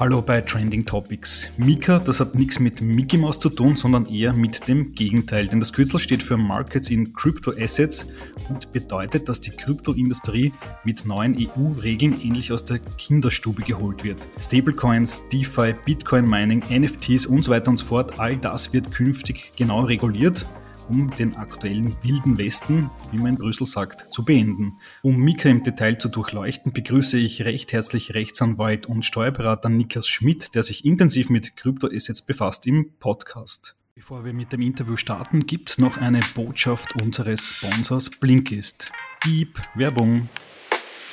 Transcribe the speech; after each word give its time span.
Hallo 0.00 0.22
bei 0.22 0.40
Trending 0.40 0.86
Topics. 0.86 1.50
Mika, 1.58 1.98
das 1.98 2.20
hat 2.20 2.34
nichts 2.34 2.58
mit 2.58 2.80
Mickey 2.80 3.18
Mouse 3.18 3.38
zu 3.38 3.50
tun, 3.50 3.76
sondern 3.76 4.06
eher 4.06 4.32
mit 4.32 4.66
dem 4.66 4.94
Gegenteil. 4.94 5.46
Denn 5.46 5.60
das 5.60 5.74
Kürzel 5.74 6.00
steht 6.00 6.22
für 6.22 6.38
Markets 6.38 6.88
in 6.88 7.12
Crypto 7.12 7.52
Assets 7.60 8.10
und 8.48 8.72
bedeutet, 8.72 9.28
dass 9.28 9.42
die 9.42 9.50
Kryptoindustrie 9.50 10.54
mit 10.84 11.04
neuen 11.04 11.36
EU-Regeln 11.36 12.18
ähnlich 12.18 12.50
aus 12.50 12.64
der 12.64 12.78
Kinderstube 12.78 13.60
geholt 13.60 14.02
wird. 14.02 14.26
Stablecoins, 14.40 15.20
DeFi, 15.28 15.74
Bitcoin 15.84 16.26
Mining, 16.26 16.62
NFTs 16.70 17.26
und 17.26 17.42
so 17.42 17.50
weiter 17.50 17.68
und 17.68 17.76
so 17.76 17.84
fort, 17.84 18.18
all 18.18 18.38
das 18.38 18.72
wird 18.72 18.90
künftig 18.90 19.52
genau 19.54 19.82
reguliert 19.82 20.46
um 20.90 21.10
den 21.10 21.36
aktuellen 21.36 21.96
wilden 22.02 22.36
Westen, 22.36 22.90
wie 23.12 23.18
man 23.18 23.28
in 23.28 23.38
Brüssel 23.38 23.66
sagt, 23.66 24.12
zu 24.12 24.24
beenden. 24.24 24.78
Um 25.02 25.16
Mika 25.16 25.48
im 25.48 25.62
Detail 25.62 25.98
zu 25.98 26.08
durchleuchten, 26.08 26.72
begrüße 26.72 27.16
ich 27.18 27.44
recht 27.44 27.72
herzlich 27.72 28.14
Rechtsanwalt 28.14 28.86
und 28.86 29.04
Steuerberater 29.04 29.68
Niklas 29.68 30.08
Schmidt, 30.08 30.54
der 30.54 30.62
sich 30.62 30.84
intensiv 30.84 31.30
mit 31.30 31.56
Kryptoassets 31.56 32.22
befasst 32.22 32.66
im 32.66 32.90
Podcast. 32.98 33.76
Bevor 33.94 34.24
wir 34.24 34.32
mit 34.32 34.52
dem 34.52 34.62
Interview 34.62 34.96
starten, 34.96 35.46
gibt 35.46 35.70
es 35.70 35.78
noch 35.78 35.96
eine 35.96 36.20
Botschaft 36.34 36.96
unseres 37.00 37.50
Sponsors 37.50 38.10
Blinkist. 38.10 38.92
Piep, 39.20 39.60
Werbung. 39.74 40.28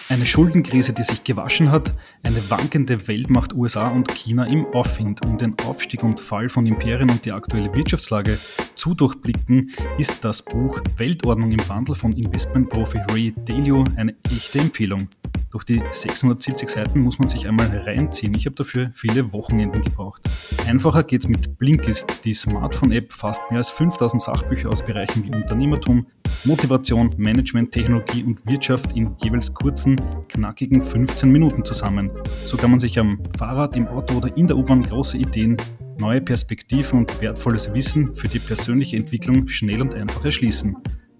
Eine 0.09 0.25
Schuldenkrise, 0.25 0.93
die 0.93 1.03
sich 1.03 1.25
gewaschen 1.25 1.69
hat, 1.69 1.91
eine 2.23 2.49
wankende 2.49 3.09
Weltmacht 3.09 3.53
USA 3.53 3.89
und 3.89 4.09
China 4.15 4.45
im 4.45 4.65
Aufwind. 4.67 5.25
Um 5.25 5.37
den 5.37 5.53
Aufstieg 5.65 6.01
und 6.01 6.21
Fall 6.21 6.47
von 6.47 6.65
Imperien 6.65 7.11
und 7.11 7.25
die 7.25 7.33
aktuelle 7.33 7.73
Wirtschaftslage 7.73 8.39
zu 8.75 8.93
durchblicken, 8.93 9.69
ist 9.97 10.23
das 10.23 10.41
Buch 10.41 10.79
Weltordnung 10.95 11.51
im 11.51 11.67
Wandel 11.67 11.95
von 11.95 12.13
Investmentprofi 12.13 12.99
Ray 13.11 13.33
Dalio 13.45 13.83
eine 13.97 14.15
echte 14.31 14.59
Empfehlung. 14.59 15.09
Durch 15.49 15.63
die 15.63 15.81
670 15.89 16.67
Seiten 16.67 16.99
muss 16.99 17.19
man 17.19 17.29
sich 17.29 17.47
einmal 17.47 17.67
reinziehen. 17.67 18.33
Ich 18.33 18.45
habe 18.45 18.55
dafür 18.55 18.91
viele 18.93 19.31
Wochenenden 19.31 19.81
gebraucht. 19.81 20.21
Einfacher 20.67 21.03
geht's 21.03 21.29
mit 21.29 21.57
Blinkist. 21.57 22.25
Die 22.25 22.33
Smartphone-App 22.33 23.13
fasst 23.13 23.41
mehr 23.49 23.59
als 23.59 23.69
5000 23.71 24.21
Sachbücher 24.21 24.69
aus 24.69 24.83
Bereichen 24.83 25.23
wie 25.23 25.33
Unternehmertum, 25.33 26.05
Motivation, 26.43 27.11
Management, 27.17 27.71
Technologie 27.71 28.25
und 28.25 28.45
Wirtschaft 28.45 28.91
in 28.93 29.15
jeweils 29.23 29.53
kurzen, 29.53 30.01
knackigen 30.27 30.81
15 30.81 31.31
Minuten 31.31 31.63
zusammen. 31.63 32.11
So 32.45 32.57
kann 32.57 32.71
man 32.71 32.79
sich 32.79 32.99
am 32.99 33.23
Fahrrad, 33.37 33.77
im 33.77 33.87
Auto 33.87 34.17
oder 34.17 34.35
in 34.35 34.47
der 34.47 34.57
U-Bahn 34.57 34.83
große 34.83 35.17
Ideen, 35.17 35.55
neue 35.97 36.19
Perspektiven 36.19 36.99
und 36.99 37.21
wertvolles 37.21 37.73
Wissen 37.73 38.13
für 38.15 38.27
die 38.27 38.39
persönliche 38.39 38.97
Entwicklung 38.97 39.47
schnell 39.47 39.81
und 39.81 39.95
einfach 39.95 40.25
erschließen. 40.25 40.75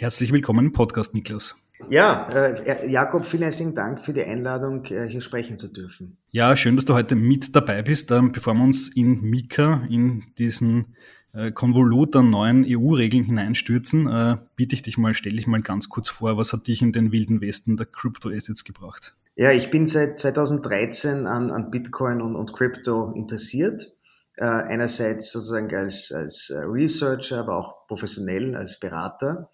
Herzlich 0.01 0.33
willkommen 0.33 0.69
im 0.69 0.73
Podcast, 0.73 1.15
Niklas. 1.15 1.57
Ja, 1.91 2.27
äh, 2.31 2.91
Jakob, 2.91 3.27
vielen 3.27 3.43
herzlichen 3.43 3.75
Dank 3.75 4.03
für 4.03 4.15
die 4.15 4.23
Einladung, 4.23 4.83
äh, 4.87 5.07
hier 5.07 5.21
sprechen 5.21 5.59
zu 5.59 5.69
dürfen. 5.69 6.17
Ja, 6.31 6.57
schön, 6.57 6.77
dass 6.77 6.87
du 6.87 6.95
heute 6.95 7.17
mit 7.17 7.55
dabei 7.55 7.83
bist. 7.83 8.11
Ähm, 8.11 8.33
bevor 8.33 8.55
wir 8.55 8.65
uns 8.65 8.89
in 8.97 9.21
Mika, 9.21 9.83
in 9.91 10.23
diesen 10.39 10.97
äh, 11.35 11.53
Konvolut 11.53 12.17
an 12.17 12.31
neuen 12.31 12.65
EU-Regeln 12.67 13.25
hineinstürzen, 13.25 14.09
äh, 14.09 14.37
biete 14.57 14.75
ich 14.75 14.81
dich 14.81 14.97
mal, 14.97 15.13
stelle 15.13 15.37
dich 15.37 15.47
mal 15.47 15.61
ganz 15.61 15.91
kurz 15.91 16.09
vor, 16.09 16.39
was 16.39 16.55
hat 16.55 16.67
dich 16.67 16.81
in 16.81 16.93
den 16.93 17.13
wilden 17.13 17.43
Westen 17.43 17.77
der 17.77 17.85
Crypto-Assets 17.85 18.65
gebracht? 18.65 19.17
Ja, 19.37 19.53
ich 19.53 19.71
bin 19.71 19.87
seit 19.87 20.19
2013 20.19 21.27
an, 21.27 21.51
an 21.51 21.71
Bitcoin 21.71 22.23
und, 22.23 22.37
und 22.37 22.55
Crypto 22.55 23.13
interessiert. 23.13 23.93
Äh, 24.37 24.47
einerseits 24.47 25.31
sozusagen 25.31 25.75
als, 25.77 26.11
als 26.11 26.49
äh, 26.49 26.61
Researcher, 26.61 27.41
aber 27.41 27.59
auch 27.59 27.87
professionell 27.87 28.57
als 28.57 28.81
Berater. 28.81 29.51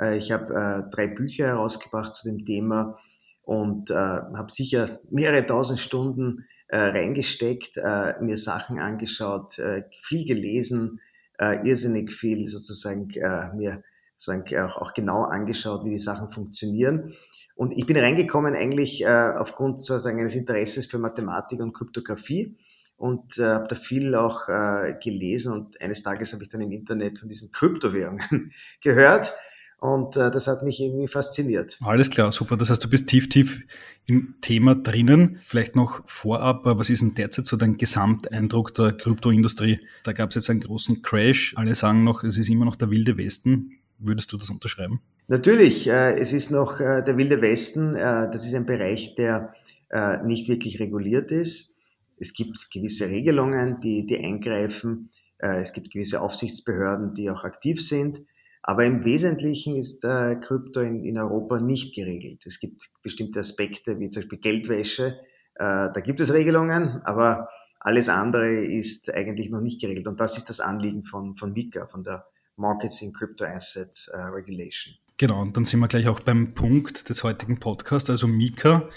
Äh, 0.00 0.16
ich 0.16 0.32
habe 0.32 0.54
äh, 0.54 0.90
drei 0.94 1.06
Bücher 1.06 1.46
herausgebracht 1.46 2.16
zu 2.16 2.28
dem 2.28 2.44
Thema 2.44 2.98
und 3.42 3.90
äh, 3.90 3.94
habe 3.94 4.50
sicher 4.50 5.00
mehrere 5.10 5.46
tausend 5.46 5.80
Stunden 5.80 6.46
äh, 6.68 6.78
reingesteckt, 6.78 7.76
äh, 7.76 8.14
mir 8.20 8.38
Sachen 8.38 8.78
angeschaut, 8.78 9.58
äh, 9.58 9.84
viel 10.02 10.26
gelesen, 10.26 11.00
äh, 11.38 11.66
irrsinnig 11.66 12.12
viel 12.12 12.46
sozusagen 12.46 13.10
äh, 13.10 13.52
mir 13.54 13.82
sozusagen 14.16 14.70
auch, 14.70 14.92
genau 14.92 15.24
angeschaut, 15.24 15.84
wie 15.84 15.90
die 15.90 15.98
Sachen 15.98 16.30
funktionieren. 16.30 17.14
Und 17.56 17.72
ich 17.72 17.86
bin 17.86 17.96
reingekommen 17.96 18.54
eigentlich 18.54 19.02
äh, 19.02 19.32
aufgrund 19.36 19.80
sozusagen 19.80 20.20
eines 20.20 20.36
Interesses 20.36 20.86
für 20.86 20.98
Mathematik 20.98 21.60
und 21.60 21.72
Kryptographie 21.72 22.56
und 22.96 23.38
äh, 23.38 23.44
habe 23.44 23.66
da 23.66 23.76
viel 23.76 24.14
auch 24.14 24.48
äh, 24.48 24.94
gelesen 25.02 25.54
und 25.54 25.80
eines 25.80 26.02
Tages 26.02 26.34
habe 26.34 26.42
ich 26.42 26.50
dann 26.50 26.60
im 26.60 26.70
Internet 26.70 27.18
von 27.18 27.28
diesen 27.28 27.50
Kryptowährungen 27.50 28.52
gehört 28.82 29.34
und 29.80 30.16
äh, 30.16 30.30
das 30.30 30.46
hat 30.46 30.62
mich 30.62 30.78
irgendwie 30.80 31.08
fasziniert. 31.08 31.78
Alles 31.82 32.10
klar, 32.10 32.30
super. 32.32 32.56
Das 32.56 32.68
heißt, 32.70 32.84
du 32.84 32.90
bist 32.90 33.08
tief, 33.08 33.28
tief 33.30 33.62
im 34.06 34.34
Thema 34.42 34.74
drinnen. 34.74 35.38
Vielleicht 35.40 35.74
noch 35.74 36.02
vorab, 36.06 36.66
äh, 36.66 36.78
was 36.78 36.90
ist 36.90 37.00
denn 37.00 37.14
derzeit 37.14 37.46
so 37.46 37.56
dein 37.56 37.78
Gesamteindruck 37.78 38.74
der 38.74 38.92
Kryptoindustrie? 38.92 39.80
Da 40.04 40.12
gab 40.12 40.30
es 40.30 40.36
jetzt 40.36 40.50
einen 40.50 40.60
großen 40.60 41.00
Crash. 41.00 41.54
Alle 41.56 41.74
sagen 41.74 42.04
noch, 42.04 42.24
es 42.24 42.38
ist 42.38 42.50
immer 42.50 42.66
noch 42.66 42.76
der 42.76 42.90
wilde 42.90 43.16
Westen. 43.16 43.78
Würdest 43.98 44.32
du 44.32 44.36
das 44.36 44.50
unterschreiben? 44.50 45.00
Natürlich, 45.28 45.86
äh, 45.86 46.18
es 46.18 46.32
ist 46.34 46.50
noch 46.50 46.78
äh, 46.80 47.02
der 47.02 47.16
wilde 47.16 47.40
Westen. 47.40 47.96
Äh, 47.96 48.30
das 48.30 48.44
ist 48.44 48.54
ein 48.54 48.66
Bereich, 48.66 49.14
der 49.14 49.54
äh, 49.88 50.22
nicht 50.24 50.48
wirklich 50.48 50.78
reguliert 50.78 51.30
ist. 51.30 51.80
Es 52.18 52.34
gibt 52.34 52.70
gewisse 52.70 53.08
Regelungen, 53.08 53.80
die, 53.80 54.06
die 54.06 54.18
eingreifen. 54.18 55.10
Äh, 55.38 55.60
es 55.60 55.72
gibt 55.72 55.90
gewisse 55.90 56.20
Aufsichtsbehörden, 56.20 57.14
die 57.14 57.30
auch 57.30 57.44
aktiv 57.44 57.80
sind. 57.80 58.20
Aber 58.62 58.84
im 58.84 59.04
Wesentlichen 59.04 59.76
ist 59.76 60.04
äh, 60.04 60.36
Krypto 60.36 60.80
in, 60.80 61.04
in 61.04 61.18
Europa 61.18 61.60
nicht 61.60 61.94
geregelt. 61.94 62.44
Es 62.46 62.60
gibt 62.60 62.90
bestimmte 63.02 63.40
Aspekte, 63.40 63.98
wie 63.98 64.10
zum 64.10 64.22
Beispiel 64.22 64.38
Geldwäsche. 64.38 65.18
Äh, 65.54 65.88
da 65.92 66.00
gibt 66.00 66.20
es 66.20 66.32
Regelungen, 66.32 67.00
aber 67.04 67.48
alles 67.80 68.10
andere 68.10 68.62
ist 68.62 69.12
eigentlich 69.12 69.50
noch 69.50 69.62
nicht 69.62 69.80
geregelt. 69.80 70.06
Und 70.06 70.20
das 70.20 70.36
ist 70.36 70.50
das 70.50 70.60
Anliegen 70.60 71.02
von, 71.04 71.36
von 71.36 71.52
MiCA, 71.52 71.86
von 71.86 72.04
der 72.04 72.26
Markets 72.56 73.00
in 73.00 73.12
Crypto 73.12 73.44
Asset 73.44 74.10
uh, 74.12 74.34
Regulation. 74.34 74.94
Genau, 75.16 75.40
und 75.40 75.56
dann 75.56 75.64
sind 75.64 75.80
wir 75.80 75.88
gleich 75.88 76.06
auch 76.08 76.20
beim 76.20 76.54
Punkt 76.54 77.08
des 77.08 77.24
heutigen 77.24 77.58
Podcasts. 77.58 78.10
Also 78.10 78.26
MiCA, 78.26 78.88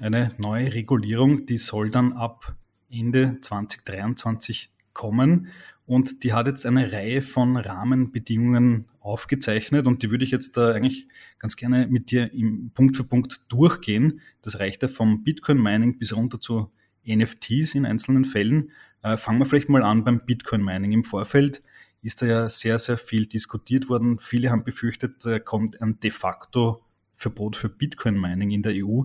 eine 0.00 0.32
neue 0.36 0.72
Regulierung, 0.74 1.46
die 1.46 1.56
soll 1.56 1.90
dann 1.90 2.12
ab 2.12 2.54
Ende 2.90 3.38
2023 3.40 4.70
kommen. 4.92 5.48
Und 5.86 6.24
die 6.24 6.32
hat 6.32 6.48
jetzt 6.48 6.66
eine 6.66 6.92
Reihe 6.92 7.22
von 7.22 7.56
Rahmenbedingungen 7.56 8.86
aufgezeichnet 9.00 9.86
und 9.86 10.02
die 10.02 10.10
würde 10.10 10.24
ich 10.24 10.32
jetzt 10.32 10.56
da 10.56 10.72
eigentlich 10.72 11.06
ganz 11.38 11.56
gerne 11.56 11.86
mit 11.86 12.10
dir 12.10 12.32
im 12.32 12.72
Punkt 12.74 12.96
für 12.96 13.04
Punkt 13.04 13.44
durchgehen. 13.48 14.20
Das 14.42 14.58
reicht 14.58 14.82
ja 14.82 14.88
vom 14.88 15.22
Bitcoin-Mining 15.22 15.98
bis 15.98 16.14
runter 16.14 16.40
zu 16.40 16.72
NFTs 17.06 17.76
in 17.76 17.86
einzelnen 17.86 18.24
Fällen. 18.24 18.72
Äh, 19.02 19.16
fangen 19.16 19.38
wir 19.38 19.46
vielleicht 19.46 19.68
mal 19.68 19.84
an 19.84 20.02
beim 20.02 20.26
Bitcoin-Mining. 20.26 20.90
Im 20.90 21.04
Vorfeld 21.04 21.62
ist 22.02 22.20
da 22.20 22.26
ja 22.26 22.48
sehr, 22.48 22.80
sehr 22.80 22.98
viel 22.98 23.26
diskutiert 23.26 23.88
worden. 23.88 24.18
Viele 24.18 24.50
haben 24.50 24.64
befürchtet, 24.64 25.24
da 25.24 25.38
kommt 25.38 25.80
ein 25.80 26.00
de 26.00 26.10
facto 26.10 26.82
Verbot 27.16 27.56
für 27.56 27.68
Bitcoin-Mining 27.68 28.50
in 28.50 28.62
der 28.62 28.72
EU. 28.74 29.04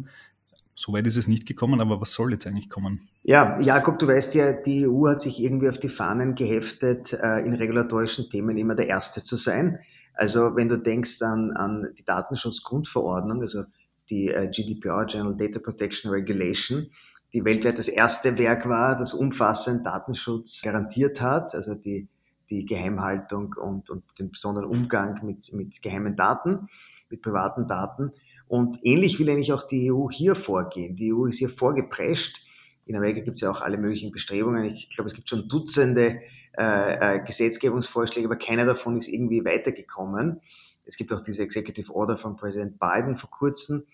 Soweit 0.81 1.06
ist 1.06 1.16
es 1.16 1.28
nicht 1.28 1.45
gekommen, 1.45 1.80
aber 1.80 2.01
was 2.01 2.12
soll 2.13 2.31
jetzt 2.31 2.48
eigentlich 2.48 2.68
kommen? 2.68 3.07
Ja, 3.22 3.60
Jakob, 3.60 4.00
du 4.00 4.07
weißt 4.07 4.33
ja, 4.33 4.51
die 4.51 4.88
EU 4.88 5.07
hat 5.07 5.22
sich 5.22 5.39
irgendwie 5.39 5.69
auf 5.69 5.78
die 5.78 5.89
Fahnen 5.89 6.33
geheftet, 6.33 7.13
äh, 7.13 7.42
in 7.42 7.54
regulatorischen 7.54 8.31
Themen 8.31 8.57
immer 8.57 8.74
der 8.74 8.88
Erste 8.88 9.22
zu 9.22 9.36
sein. 9.36 9.78
Also 10.16 10.56
wenn 10.56 10.69
du 10.69 10.78
denkst 10.78 11.22
an, 11.22 11.51
an 11.51 11.94
die 12.00 12.04
Datenschutzgrundverordnung, 12.04 13.42
also 13.42 13.66
die 14.10 14.30
äh, 14.30 14.50
GDPR, 14.50 15.06
General 15.06 15.38
Data 15.38 15.60
Protection 15.60 16.10
Regulation, 16.10 16.88
die 17.31 17.45
weltweit 17.45 17.78
das 17.78 17.88
erste 17.88 18.36
Werk 18.39 18.68
war, 18.68 18.98
das 18.98 19.13
umfassend 19.13 19.86
Datenschutz 19.86 20.63
garantiert 20.63 21.22
hat, 21.22 21.54
also 21.54 21.75
die, 21.75 22.07
die 22.50 22.66
Geheimhaltung 22.66 23.54
und, 23.54 23.92
und 23.92 24.04
den 24.18 24.31
besonderen 24.31 24.68
Umgang 24.68 25.24
mit, 25.24 25.54
mit 25.54 25.83
geheimen 25.83 26.16
Daten, 26.16 26.69
mit 27.12 27.22
privaten 27.22 27.68
Daten. 27.68 28.13
Und 28.51 28.80
ähnlich 28.83 29.18
will 29.18 29.30
eigentlich 29.30 29.53
auch 29.53 29.65
die 29.65 29.94
EU 29.94 30.09
hier 30.09 30.36
vorgehen. 30.36 30.98
Die 30.98 31.13
EU 31.13 31.25
ist 31.25 31.38
hier 31.38 31.48
vorgeprescht. 31.48 32.45
In 32.86 32.98
Amerika 32.98 33.21
gibt 33.21 33.36
es 33.36 33.42
ja 33.42 33.50
auch 33.50 33.62
alle 33.62 33.77
möglichen 33.77 34.12
Bestrebungen. 34.12 34.65
Ich 34.65 34.89
glaube, 34.89 35.07
es 35.07 35.15
gibt 35.15 35.30
schon 35.30 35.48
Dutzende 35.48 36.19
äh, 36.57 37.15
äh, 37.15 37.24
Gesetzgebungsvorschläge, 37.24 38.27
aber 38.27 38.36
keiner 38.36 38.65
davon 38.65 38.98
ist 38.98 39.07
irgendwie 39.07 39.45
weitergekommen. 39.45 40.42
Es 40.83 40.98
gibt 40.98 41.13
auch 41.13 41.21
diese 41.21 41.44
Executive 41.44 41.95
Order 41.95 42.18
von 42.18 42.36
Präsident 42.36 42.77
Biden 42.77 43.15
vor 43.15 43.30
kurzem. 43.30 43.86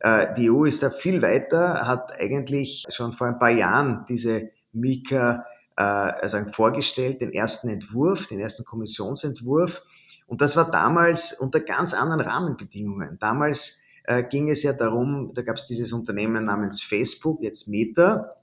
Äh, 0.00 0.34
die 0.38 0.50
EU 0.50 0.64
ist 0.64 0.82
da 0.82 0.88
viel 0.88 1.20
weiter, 1.20 1.86
hat 1.86 2.10
eigentlich 2.18 2.86
schon 2.88 3.12
vor 3.12 3.26
ein 3.26 3.38
paar 3.38 3.50
Jahren 3.50 4.06
diese 4.08 4.52
Mika 4.72 5.44
äh, 5.76 5.82
also 5.82 6.38
vorgestellt, 6.50 7.20
den 7.20 7.34
ersten 7.34 7.68
Entwurf, 7.68 8.26
den 8.26 8.40
ersten 8.40 8.64
Kommissionsentwurf. 8.64 9.82
Und 10.26 10.40
das 10.40 10.56
war 10.56 10.70
damals 10.70 11.34
unter 11.34 11.60
ganz 11.60 11.92
anderen 11.92 12.22
Rahmenbedingungen. 12.22 13.18
Damals 13.20 13.82
äh, 14.08 14.22
ging 14.22 14.48
es 14.48 14.62
ja 14.62 14.72
darum, 14.72 15.32
da 15.34 15.42
gab 15.42 15.56
es 15.56 15.66
dieses 15.66 15.92
Unternehmen 15.92 16.44
namens 16.44 16.82
Facebook, 16.82 17.42
jetzt 17.42 17.68
Meta, 17.68 18.36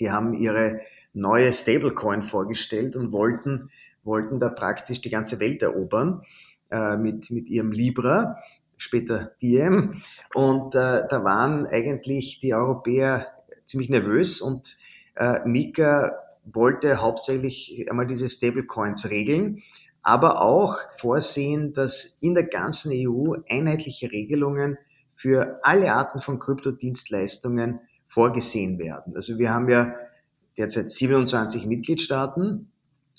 die 0.00 0.10
haben 0.10 0.32
ihre 0.32 0.80
neue 1.12 1.52
Stablecoin 1.52 2.22
vorgestellt 2.22 2.96
und 2.96 3.12
wollten, 3.12 3.70
wollten 4.04 4.40
da 4.40 4.48
praktisch 4.48 5.02
die 5.02 5.10
ganze 5.10 5.38
Welt 5.38 5.60
erobern 5.60 6.22
äh, 6.70 6.96
mit, 6.96 7.30
mit 7.30 7.50
ihrem 7.50 7.72
Libra, 7.72 8.38
später 8.78 9.32
Diem. 9.42 10.02
Und 10.32 10.74
äh, 10.74 11.06
da 11.06 11.24
waren 11.24 11.66
eigentlich 11.66 12.40
die 12.40 12.54
Europäer 12.54 13.26
ziemlich 13.66 13.90
nervös 13.90 14.40
und 14.40 14.78
äh, 15.16 15.40
Mika 15.44 16.16
wollte 16.44 17.02
hauptsächlich 17.02 17.86
einmal 17.90 18.06
diese 18.06 18.30
Stablecoins 18.30 19.10
regeln, 19.10 19.62
aber 20.02 20.40
auch 20.40 20.78
vorsehen, 20.96 21.74
dass 21.74 22.16
in 22.22 22.32
der 22.32 22.44
ganzen 22.44 22.92
EU 22.94 23.34
einheitliche 23.46 24.10
Regelungen 24.10 24.78
für 25.22 25.60
alle 25.62 25.92
Arten 25.92 26.20
von 26.20 26.40
Kryptodienstleistungen 26.40 27.78
vorgesehen 28.08 28.80
werden. 28.80 29.14
Also 29.14 29.38
wir 29.38 29.50
haben 29.50 29.68
ja 29.68 29.94
derzeit 30.58 30.90
27 30.90 31.64
Mitgliedstaaten. 31.64 32.72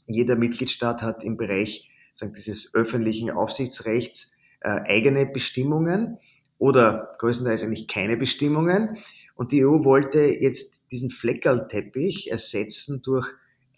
Jeder 0.05 0.35
Mitgliedstaat 0.35 1.01
hat 1.01 1.23
im 1.23 1.37
Bereich 1.37 1.89
sagen, 2.11 2.33
dieses 2.33 2.75
öffentlichen 2.75 3.31
Aufsichtsrechts 3.31 4.33
äh, 4.59 4.67
eigene 4.67 5.25
Bestimmungen 5.25 6.17
oder 6.57 7.15
größtenteils 7.19 7.63
eigentlich 7.63 7.87
keine 7.87 8.17
Bestimmungen. 8.17 8.97
Und 9.35 9.53
die 9.53 9.65
EU 9.65 9.85
wollte 9.85 10.23
jetzt 10.23 10.83
diesen 10.91 11.09
Fleckerlteppich 11.09 12.29
ersetzen 12.29 13.01
durch 13.01 13.27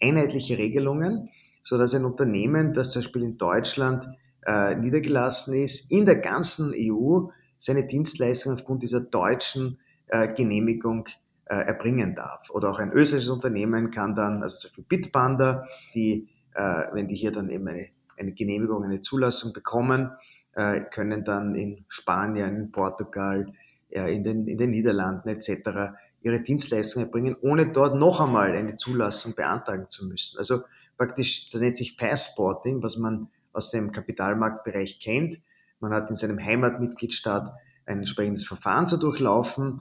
einheitliche 0.02 0.58
Regelungen, 0.58 1.28
so 1.62 1.78
dass 1.78 1.94
ein 1.94 2.04
Unternehmen, 2.04 2.74
das 2.74 2.90
zum 2.90 3.02
Beispiel 3.02 3.22
in 3.22 3.36
Deutschland 3.36 4.04
äh, 4.44 4.74
niedergelassen 4.74 5.54
ist, 5.54 5.92
in 5.92 6.06
der 6.06 6.16
ganzen 6.16 6.74
EU 6.74 7.28
seine 7.66 7.86
Dienstleistungen 7.86 8.58
aufgrund 8.58 8.82
dieser 8.82 9.00
deutschen 9.00 9.78
äh, 10.06 10.32
Genehmigung 10.32 11.08
äh, 11.46 11.56
erbringen 11.56 12.14
darf. 12.14 12.48
Oder 12.50 12.70
auch 12.70 12.78
ein 12.78 12.92
österreichisches 12.92 13.30
Unternehmen 13.30 13.90
kann 13.90 14.14
dann, 14.14 14.42
also 14.42 14.58
zum 14.58 14.70
Beispiel 14.70 14.84
Bitpanda, 14.88 15.66
die, 15.94 16.28
äh, 16.54 16.84
wenn 16.92 17.08
die 17.08 17.16
hier 17.16 17.32
dann 17.32 17.50
eben 17.50 17.66
eine, 17.68 17.88
eine 18.16 18.32
Genehmigung, 18.32 18.84
eine 18.84 19.00
Zulassung 19.00 19.52
bekommen, 19.52 20.12
äh, 20.54 20.80
können 20.80 21.24
dann 21.24 21.54
in 21.56 21.84
Spanien, 21.88 22.56
in 22.56 22.72
Portugal, 22.72 23.52
ja, 23.90 24.06
in, 24.06 24.22
den, 24.22 24.46
in 24.46 24.58
den 24.58 24.70
Niederlanden 24.70 25.28
etc. 25.28 25.96
ihre 26.22 26.40
Dienstleistungen 26.40 27.06
erbringen, 27.06 27.36
ohne 27.40 27.72
dort 27.72 27.96
noch 27.96 28.20
einmal 28.20 28.52
eine 28.52 28.76
Zulassung 28.76 29.34
beantragen 29.34 29.86
zu 29.88 30.06
müssen. 30.06 30.38
Also 30.38 30.60
praktisch, 30.96 31.50
das 31.50 31.60
nennt 31.60 31.76
sich 31.76 31.98
Passporting, 31.98 32.82
was 32.82 32.96
man 32.96 33.28
aus 33.52 33.70
dem 33.70 33.90
Kapitalmarktbereich 33.92 35.00
kennt. 35.00 35.40
Man 35.80 35.92
hat 35.92 36.10
in 36.10 36.16
seinem 36.16 36.38
Heimatmitgliedstaat 36.38 37.54
ein 37.86 37.98
entsprechendes 37.98 38.46
Verfahren 38.46 38.86
zu 38.86 38.96
durchlaufen, 38.96 39.80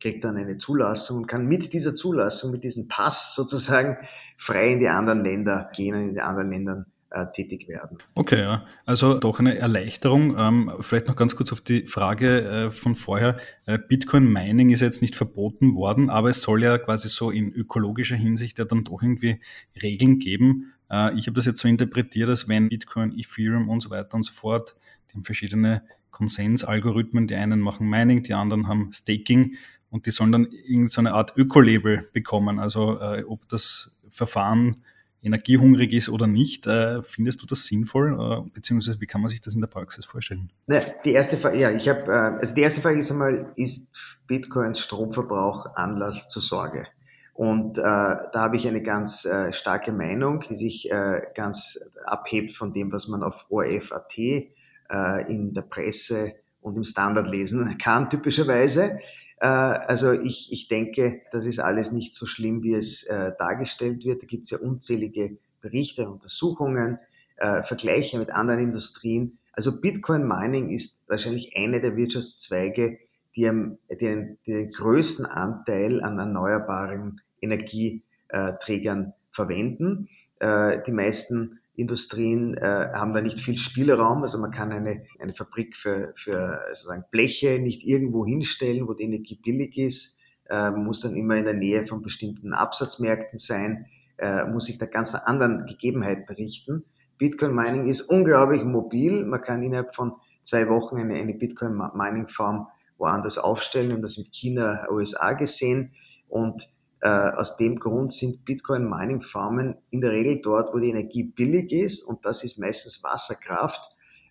kriegt 0.00 0.24
dann 0.24 0.36
eine 0.36 0.58
Zulassung 0.58 1.18
und 1.18 1.26
kann 1.26 1.46
mit 1.46 1.72
dieser 1.72 1.94
Zulassung, 1.94 2.50
mit 2.50 2.64
diesem 2.64 2.88
Pass 2.88 3.34
sozusagen 3.34 3.98
frei 4.36 4.72
in 4.72 4.80
die 4.80 4.88
anderen 4.88 5.22
Länder 5.22 5.70
gehen 5.74 5.94
und 5.94 6.08
in 6.08 6.14
die 6.14 6.20
anderen 6.20 6.50
Ländern 6.50 6.86
tätig 7.32 7.68
werden. 7.68 7.98
Okay, 8.14 8.40
ja. 8.40 8.64
Also 8.86 9.18
doch 9.18 9.40
eine 9.40 9.58
Erleichterung. 9.58 10.36
Ähm, 10.38 10.72
vielleicht 10.80 11.08
noch 11.08 11.16
ganz 11.16 11.34
kurz 11.34 11.52
auf 11.52 11.60
die 11.60 11.86
Frage 11.86 12.42
äh, 12.42 12.70
von 12.70 12.94
vorher. 12.94 13.36
Äh, 13.66 13.78
Bitcoin 13.78 14.32
Mining 14.32 14.70
ist 14.70 14.80
jetzt 14.80 15.02
nicht 15.02 15.16
verboten 15.16 15.74
worden, 15.74 16.08
aber 16.08 16.30
es 16.30 16.42
soll 16.42 16.62
ja 16.62 16.78
quasi 16.78 17.08
so 17.08 17.30
in 17.30 17.52
ökologischer 17.52 18.16
Hinsicht 18.16 18.58
ja 18.58 18.64
dann 18.64 18.84
doch 18.84 19.02
irgendwie 19.02 19.40
Regeln 19.82 20.20
geben. 20.20 20.72
Äh, 20.88 21.18
ich 21.18 21.26
habe 21.26 21.34
das 21.34 21.46
jetzt 21.46 21.60
so 21.60 21.68
interpretiert, 21.68 22.28
dass 22.28 22.48
wenn 22.48 22.68
Bitcoin, 22.68 23.12
Ethereum 23.18 23.68
und 23.68 23.80
so 23.80 23.90
weiter 23.90 24.14
und 24.14 24.22
so 24.22 24.32
fort, 24.32 24.76
die 25.10 25.14
haben 25.14 25.24
verschiedene 25.24 25.82
Konsensalgorithmen, 26.12 27.26
die 27.26 27.34
einen 27.34 27.60
machen 27.60 27.88
Mining, 27.88 28.22
die 28.22 28.34
anderen 28.34 28.68
haben 28.68 28.92
Staking 28.92 29.56
und 29.90 30.06
die 30.06 30.12
sollen 30.12 30.30
dann 30.30 30.44
irgendeine 30.44 31.14
Art 31.14 31.36
Ökolabel 31.36 32.08
bekommen. 32.12 32.60
Also 32.60 33.00
äh, 33.00 33.24
ob 33.24 33.48
das 33.48 33.96
Verfahren 34.08 34.76
energiehungrig 35.22 35.92
ist 35.92 36.08
oder 36.08 36.26
nicht. 36.26 36.66
Äh, 36.66 37.02
findest 37.02 37.42
du 37.42 37.46
das 37.46 37.64
sinnvoll, 37.64 38.18
äh, 38.18 38.50
beziehungsweise 38.50 39.00
wie 39.00 39.06
kann 39.06 39.20
man 39.20 39.28
sich 39.28 39.40
das 39.40 39.54
in 39.54 39.60
der 39.60 39.68
Praxis 39.68 40.04
vorstellen? 40.04 40.50
Ne, 40.66 40.82
die 41.04 41.12
erste 41.12 41.36
Frage, 41.36 41.58
ja, 41.58 41.70
ich 41.70 41.88
habe, 41.88 42.10
äh, 42.10 42.40
also 42.40 42.54
die 42.54 42.62
erste 42.62 42.80
Frage 42.80 42.98
ist 42.98 43.10
einmal, 43.10 43.52
ist 43.56 43.90
Bitcoins 44.26 44.80
Stromverbrauch 44.80 45.74
Anlass 45.76 46.28
zur 46.28 46.42
Sorge? 46.42 46.86
Und 47.34 47.78
äh, 47.78 47.82
da 47.82 48.30
habe 48.34 48.56
ich 48.56 48.68
eine 48.68 48.82
ganz 48.82 49.24
äh, 49.24 49.52
starke 49.52 49.92
Meinung, 49.92 50.44
die 50.48 50.56
sich 50.56 50.90
äh, 50.90 51.22
ganz 51.34 51.78
abhebt 52.04 52.54
von 52.54 52.74
dem, 52.74 52.92
was 52.92 53.08
man 53.08 53.22
auf 53.22 53.46
ORF.at 53.48 54.18
äh, 54.18 55.32
in 55.32 55.54
der 55.54 55.62
Presse 55.62 56.34
und 56.60 56.76
im 56.76 56.84
Standard 56.84 57.28
lesen 57.28 57.78
kann, 57.82 58.10
typischerweise. 58.10 58.98
Äh, 59.40 59.46
also 59.46 60.12
ich, 60.12 60.52
ich 60.52 60.68
denke, 60.68 61.22
das 61.32 61.46
ist 61.46 61.58
alles 61.58 61.92
nicht 61.92 62.14
so 62.14 62.26
schlimm, 62.26 62.62
wie 62.62 62.74
es 62.74 63.02
äh, 63.04 63.32
dargestellt 63.38 64.04
wird. 64.04 64.22
Da 64.22 64.26
gibt 64.26 64.44
es 64.44 64.50
ja 64.50 64.58
unzählige 64.58 65.38
Berichte, 65.60 66.08
Untersuchungen, 66.08 66.98
äh, 67.36 67.62
Vergleiche 67.62 68.18
mit 68.18 68.30
anderen 68.30 68.60
Industrien. 68.60 69.38
Also 69.52 69.80
Bitcoin 69.80 70.26
Mining 70.26 70.70
ist 70.70 71.08
wahrscheinlich 71.08 71.56
eine 71.56 71.80
der 71.80 71.96
Wirtschaftszweige, 71.96 72.98
die, 73.34 73.48
am, 73.48 73.78
die, 73.90 73.96
den, 73.96 74.38
die 74.46 74.52
den 74.52 74.70
größten 74.70 75.26
Anteil 75.26 76.02
an 76.02 76.18
erneuerbaren 76.18 77.20
Energieträgern 77.40 79.14
verwenden. 79.30 80.08
Äh, 80.38 80.82
die 80.86 80.92
meisten 80.92 81.59
Industrien 81.80 82.54
äh, 82.54 82.90
haben 82.92 83.14
da 83.14 83.22
nicht 83.22 83.40
viel 83.40 83.58
Spielraum. 83.58 84.22
Also 84.22 84.38
man 84.38 84.50
kann 84.50 84.70
eine, 84.72 85.04
eine 85.18 85.34
Fabrik 85.34 85.76
für, 85.76 86.12
für 86.16 86.60
sozusagen 86.72 87.04
Bleche 87.10 87.58
nicht 87.58 87.84
irgendwo 87.84 88.24
hinstellen, 88.26 88.86
wo 88.86 88.94
die 88.94 89.04
Energie 89.04 89.40
billig 89.42 89.76
ist. 89.78 90.18
Äh, 90.48 90.70
muss 90.70 91.00
dann 91.00 91.16
immer 91.16 91.36
in 91.36 91.44
der 91.44 91.54
Nähe 91.54 91.86
von 91.86 92.02
bestimmten 92.02 92.52
Absatzmärkten 92.52 93.38
sein, 93.38 93.86
äh, 94.18 94.44
muss 94.44 94.66
sich 94.66 94.78
da 94.78 94.86
ganz 94.86 95.14
anderen 95.14 95.66
Gegebenheiten 95.66 96.34
richten. 96.34 96.84
Bitcoin 97.18 97.54
Mining 97.54 97.86
ist 97.86 98.02
unglaublich 98.02 98.64
mobil. 98.64 99.24
Man 99.24 99.40
kann 99.40 99.62
innerhalb 99.62 99.94
von 99.94 100.14
zwei 100.42 100.68
Wochen 100.68 100.96
eine, 100.96 101.14
eine 101.14 101.34
Bitcoin 101.34 101.80
Mining 101.94 102.28
Farm 102.28 102.66
woanders 102.98 103.38
aufstellen. 103.38 103.88
Wir 103.88 103.94
haben 103.94 104.02
das 104.02 104.18
mit 104.18 104.32
China, 104.32 104.86
USA 104.90 105.32
gesehen. 105.34 105.92
Und 106.28 106.68
äh, 107.02 107.08
aus 107.08 107.56
dem 107.56 107.78
Grund 107.78 108.12
sind 108.12 108.44
Bitcoin 108.44 108.88
Mining 108.88 109.22
Farmen 109.22 109.76
in 109.90 110.00
der 110.00 110.12
Regel 110.12 110.40
dort, 110.42 110.74
wo 110.74 110.78
die 110.78 110.90
Energie 110.90 111.24
billig 111.24 111.72
ist 111.72 112.02
und 112.02 112.24
das 112.24 112.44
ist 112.44 112.58
meistens 112.58 113.02
Wasserkraft 113.02 113.80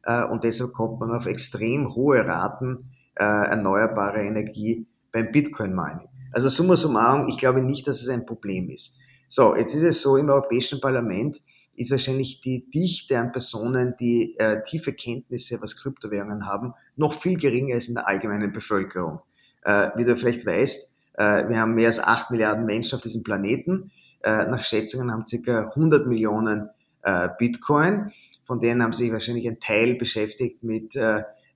äh, 0.04 0.24
und 0.24 0.44
deshalb 0.44 0.74
kommt 0.74 1.00
man 1.00 1.12
auf 1.12 1.26
extrem 1.26 1.96
hohe 1.96 2.26
Raten 2.26 2.92
äh, 3.16 3.24
erneuerbare 3.24 4.22
Energie 4.22 4.88
beim 5.12 5.32
Bitcoin 5.32 5.74
Mining. 5.74 6.08
Also 6.32 6.50
summa 6.50 6.76
summarum, 6.76 7.28
ich 7.28 7.38
glaube 7.38 7.62
nicht, 7.62 7.88
dass 7.88 8.02
es 8.02 8.10
ein 8.10 8.26
Problem 8.26 8.70
ist. 8.70 9.00
So, 9.28 9.56
jetzt 9.56 9.74
ist 9.74 9.84
es 9.84 10.02
so, 10.02 10.18
im 10.18 10.30
Europäischen 10.30 10.80
Parlament 10.80 11.42
ist 11.76 11.92
wahrscheinlich 11.92 12.42
die 12.42 12.70
Dichte 12.70 13.18
an 13.18 13.32
Personen, 13.32 13.96
die 14.00 14.36
äh, 14.38 14.64
tiefe 14.64 14.94
Kenntnisse, 14.94 15.62
was 15.62 15.78
Kryptowährungen 15.78 16.46
haben, 16.46 16.74
noch 16.96 17.14
viel 17.14 17.38
geringer 17.38 17.76
als 17.76 17.88
in 17.88 17.96
der 17.96 18.08
allgemeinen 18.08 18.52
Bevölkerung. 18.52 19.22
Äh, 19.64 19.90
wie 19.96 20.04
du 20.04 20.18
vielleicht 20.18 20.46
weißt, 20.46 20.94
wir 21.20 21.60
haben 21.60 21.76
mehr 21.76 21.88
als 21.88 22.00
acht 22.00 22.32
Milliarden 22.32 22.66
Menschen 22.66 22.96
auf 22.96 23.02
diesem 23.02 23.24
Planeten. 23.24 23.92
Äh, 24.24 24.46
nach 24.46 24.64
Schätzungen 24.64 25.12
haben 25.12 25.28
circa 25.28 25.68
100 25.68 26.08
Millionen 26.08 26.70
äh, 27.04 27.28
Bitcoin. 27.38 28.12
Von 28.46 28.62
denen 28.62 28.82
haben 28.82 28.94
sich 28.94 29.12
wahrscheinlich 29.12 29.48
ein 29.48 29.60
Teil 29.60 29.96
beschäftigt 29.96 30.64
mit, 30.64 30.98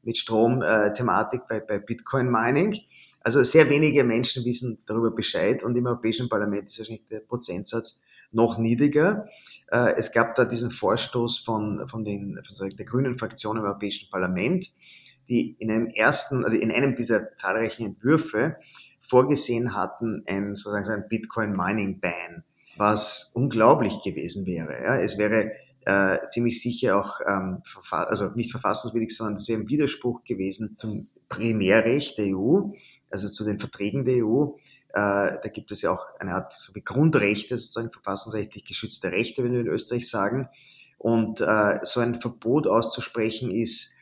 mit 0.04 0.18
Stromthematik 0.20 1.48
bei, 1.50 1.60
bei 1.60 1.80
Bitcoin 1.80 2.30
Mining. 2.30 2.82
Also 3.22 3.42
sehr 3.42 3.68
wenige 3.72 4.04
Menschen 4.04 4.46
wissen 4.46 4.78
darüber 4.86 5.10
Bescheid 5.10 5.64
und 5.64 5.76
im 5.76 5.88
Europäischen 5.88 6.30
Parlament 6.30 6.68
ist 6.68 6.78
wahrscheinlich 6.78 7.08
der 7.08 7.22
Prozentsatz 7.22 8.00
noch 8.32 8.60
niedriger. 8.60 9.28
Es 9.72 10.12
gab 10.12 10.36
da 10.36 10.46
diesen 10.46 10.70
Vorstoß 10.70 11.40
von, 11.40 11.88
von, 11.88 12.06
den, 12.06 12.40
von 12.46 12.70
der 12.70 12.86
grünen 12.86 13.18
Fraktion 13.18 13.58
im 13.58 13.64
Europäischen 13.64 14.12
Parlament, 14.12 14.70
die 15.30 15.56
in 15.58 15.72
einem 15.72 15.88
ersten, 15.88 16.46
also 16.46 16.56
in 16.56 16.72
einem 16.72 16.96
dieser 16.96 17.36
zahlreichen 17.38 17.88
Entwürfe 17.88 18.58
vorgesehen 19.14 19.76
hatten, 19.76 20.24
ein 20.26 20.56
sozusagen 20.56 20.90
ein 20.90 21.08
Bitcoin 21.08 21.56
Mining 21.56 22.00
Ban, 22.00 22.44
was 22.78 23.30
unglaublich 23.36 24.02
gewesen 24.04 24.48
wäre. 24.48 24.74
Ja. 24.84 25.00
Es 25.00 25.20
wäre 25.20 25.52
äh, 25.86 26.18
ziemlich 26.30 26.64
sicher 26.64 27.00
auch, 27.00 27.20
ähm, 27.28 27.62
also 27.92 28.32
nicht 28.32 28.50
verfassungswidrig, 28.50 29.16
sondern 29.16 29.36
es 29.36 29.48
wäre 29.48 29.62
ein 29.62 29.70
Widerspruch 29.70 30.24
gewesen 30.24 30.78
zum 30.80 31.10
Primärrecht 31.30 32.18
der 32.18 32.36
EU, 32.36 32.72
also 33.12 33.30
zu 33.30 33.46
den 33.46 33.60
Verträgen 33.60 34.04
der 34.04 34.26
EU. 34.26 34.56
Äh, 34.90 35.38
da 35.44 35.50
gibt 35.54 35.72
es 35.72 35.84
ja 35.84 35.92
auch 35.92 36.08
eine 36.20 36.34
Art 36.34 36.52
so 36.54 36.74
wie 36.74 36.82
Grundrechte, 36.82 37.60
sozusagen 37.60 37.92
verfassungsrechtlich 37.92 38.66
geschützte 38.66 39.12
Rechte, 39.12 39.44
wenn 39.44 39.54
wir 39.54 39.60
in 39.60 39.68
Österreich 39.68 40.10
sagen. 40.10 40.50
Und 40.98 41.40
äh, 41.40 41.82
so 41.84 42.00
ein 42.00 42.20
Verbot 42.20 42.66
auszusprechen 42.66 43.52
ist 43.52 43.94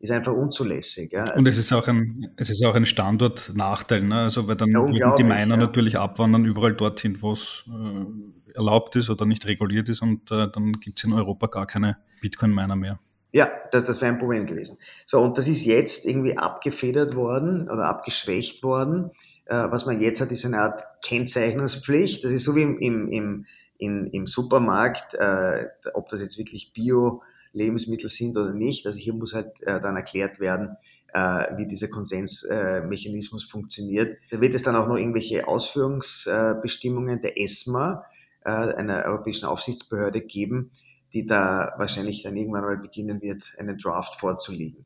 ist 0.00 0.10
einfach 0.10 0.32
unzulässig. 0.32 1.12
Ja. 1.12 1.34
Und 1.34 1.46
es 1.46 1.58
ist 1.58 1.72
auch 1.72 1.86
ein, 1.86 2.32
es 2.36 2.48
ist 2.48 2.64
auch 2.64 2.74
ein 2.74 2.86
Standortnachteil, 2.86 4.02
ne? 4.02 4.22
Also 4.22 4.48
weil 4.48 4.56
dann 4.56 4.70
ja, 4.70 4.78
würden 4.80 5.16
die 5.16 5.24
Miner 5.24 5.54
ja. 5.54 5.56
natürlich 5.56 5.98
abwandern 5.98 6.46
überall 6.46 6.74
dorthin, 6.74 7.18
wo 7.20 7.32
es 7.32 7.64
äh, 7.68 8.54
erlaubt 8.56 8.96
ist 8.96 9.10
oder 9.10 9.26
nicht 9.26 9.46
reguliert 9.46 9.90
ist 9.90 10.00
und 10.00 10.30
äh, 10.32 10.48
dann 10.50 10.72
gibt 10.72 10.98
es 10.98 11.04
in 11.04 11.12
Europa 11.12 11.46
gar 11.48 11.66
keine 11.66 11.98
Bitcoin-Miner 12.22 12.76
mehr. 12.76 12.98
Ja, 13.32 13.50
das, 13.70 13.84
das 13.84 14.00
wäre 14.00 14.12
ein 14.12 14.18
Problem 14.18 14.46
gewesen. 14.46 14.78
So, 15.06 15.20
und 15.20 15.38
das 15.38 15.46
ist 15.46 15.64
jetzt 15.64 16.06
irgendwie 16.06 16.36
abgefedert 16.36 17.14
worden 17.14 17.70
oder 17.70 17.84
abgeschwächt 17.84 18.62
worden. 18.62 19.10
Äh, 19.44 19.70
was 19.70 19.84
man 19.84 20.00
jetzt 20.00 20.20
hat, 20.22 20.32
ist 20.32 20.46
eine 20.46 20.60
Art 20.60 20.82
Kennzeichnungspflicht. 21.02 22.24
Das 22.24 22.32
ist 22.32 22.44
so 22.44 22.56
wie 22.56 22.62
im, 22.62 22.78
im, 22.78 23.46
im, 23.78 24.06
im 24.10 24.26
Supermarkt, 24.26 25.14
äh, 25.14 25.66
ob 25.92 26.08
das 26.08 26.22
jetzt 26.22 26.38
wirklich 26.38 26.72
Bio 26.72 27.22
Lebensmittel 27.52 28.10
sind 28.10 28.36
oder 28.36 28.52
nicht. 28.52 28.86
Also 28.86 28.98
hier 28.98 29.14
muss 29.14 29.34
halt 29.34 29.62
äh, 29.62 29.80
dann 29.80 29.96
erklärt 29.96 30.40
werden, 30.40 30.76
äh, 31.12 31.56
wie 31.56 31.66
dieser 31.66 31.88
Konsensmechanismus 31.88 33.46
äh, 33.46 33.50
funktioniert. 33.50 34.18
Da 34.30 34.40
wird 34.40 34.54
es 34.54 34.62
dann 34.62 34.76
auch 34.76 34.86
noch 34.86 34.96
irgendwelche 34.96 35.48
Ausführungsbestimmungen 35.48 37.20
der 37.22 37.40
ESMA, 37.40 38.04
äh, 38.44 38.50
einer 38.50 39.04
europäischen 39.04 39.46
Aufsichtsbehörde, 39.46 40.20
geben, 40.20 40.70
die 41.12 41.26
da 41.26 41.74
wahrscheinlich 41.76 42.22
dann 42.22 42.36
irgendwann 42.36 42.62
mal 42.62 42.78
beginnen 42.78 43.20
wird, 43.20 43.52
einen 43.58 43.78
Draft 43.78 44.20
vorzulegen. 44.20 44.84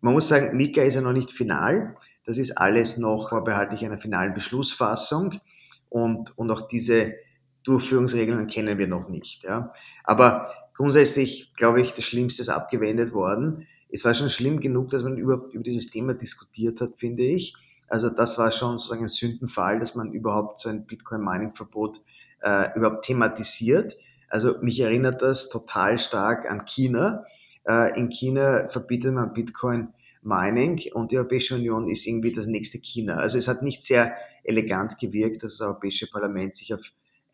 Man 0.00 0.14
muss 0.14 0.28
sagen, 0.28 0.56
Mika 0.56 0.82
ist 0.82 0.94
ja 0.94 1.00
noch 1.00 1.12
nicht 1.12 1.32
final. 1.32 1.96
Das 2.24 2.38
ist 2.38 2.56
alles 2.56 2.96
noch 2.96 3.30
vorbehaltlich 3.30 3.84
einer 3.84 3.98
finalen 3.98 4.34
Beschlussfassung. 4.34 5.40
Und, 5.88 6.38
und 6.38 6.50
auch 6.50 6.68
diese 6.68 7.14
Durchführungsregeln 7.64 8.46
kennen 8.46 8.78
wir 8.78 8.86
noch 8.86 9.08
nicht. 9.08 9.42
Ja. 9.42 9.72
Aber 10.04 10.54
grundsätzlich, 10.80 11.52
glaube 11.56 11.82
ich, 11.82 11.92
das 11.92 12.06
Schlimmste 12.06 12.40
ist 12.40 12.48
abgewendet 12.48 13.12
worden. 13.12 13.66
Es 13.90 14.02
war 14.06 14.14
schon 14.14 14.30
schlimm 14.30 14.60
genug, 14.60 14.88
dass 14.88 15.02
man 15.02 15.18
überhaupt 15.18 15.52
über 15.52 15.62
dieses 15.62 15.90
Thema 15.90 16.14
diskutiert 16.14 16.80
hat, 16.80 16.94
finde 16.96 17.22
ich. 17.22 17.54
Also 17.88 18.08
das 18.08 18.38
war 18.38 18.50
schon 18.50 18.78
sozusagen 18.78 19.02
ein 19.02 19.10
Sündenfall, 19.10 19.78
dass 19.78 19.94
man 19.94 20.14
überhaupt 20.14 20.58
so 20.58 20.70
ein 20.70 20.86
Bitcoin-Mining-Verbot 20.86 22.00
äh, 22.40 22.74
überhaupt 22.74 23.04
thematisiert. 23.04 23.98
Also 24.30 24.54
mich 24.62 24.80
erinnert 24.80 25.20
das 25.20 25.50
total 25.50 25.98
stark 25.98 26.50
an 26.50 26.64
China. 26.64 27.26
Äh, 27.68 28.00
in 28.00 28.08
China 28.08 28.70
verbietet 28.70 29.12
man 29.12 29.34
Bitcoin 29.34 29.88
Mining 30.22 30.80
und 30.94 31.12
die 31.12 31.18
Europäische 31.18 31.56
Union 31.56 31.90
ist 31.90 32.06
irgendwie 32.06 32.32
das 32.32 32.46
nächste 32.46 32.78
China. 32.78 33.16
Also 33.16 33.36
es 33.36 33.48
hat 33.48 33.60
nicht 33.60 33.84
sehr 33.84 34.14
elegant 34.44 34.98
gewirkt, 34.98 35.42
dass 35.42 35.58
das 35.58 35.66
Europäische 35.66 36.06
Parlament 36.10 36.56
sich 36.56 36.72
auf 36.72 36.80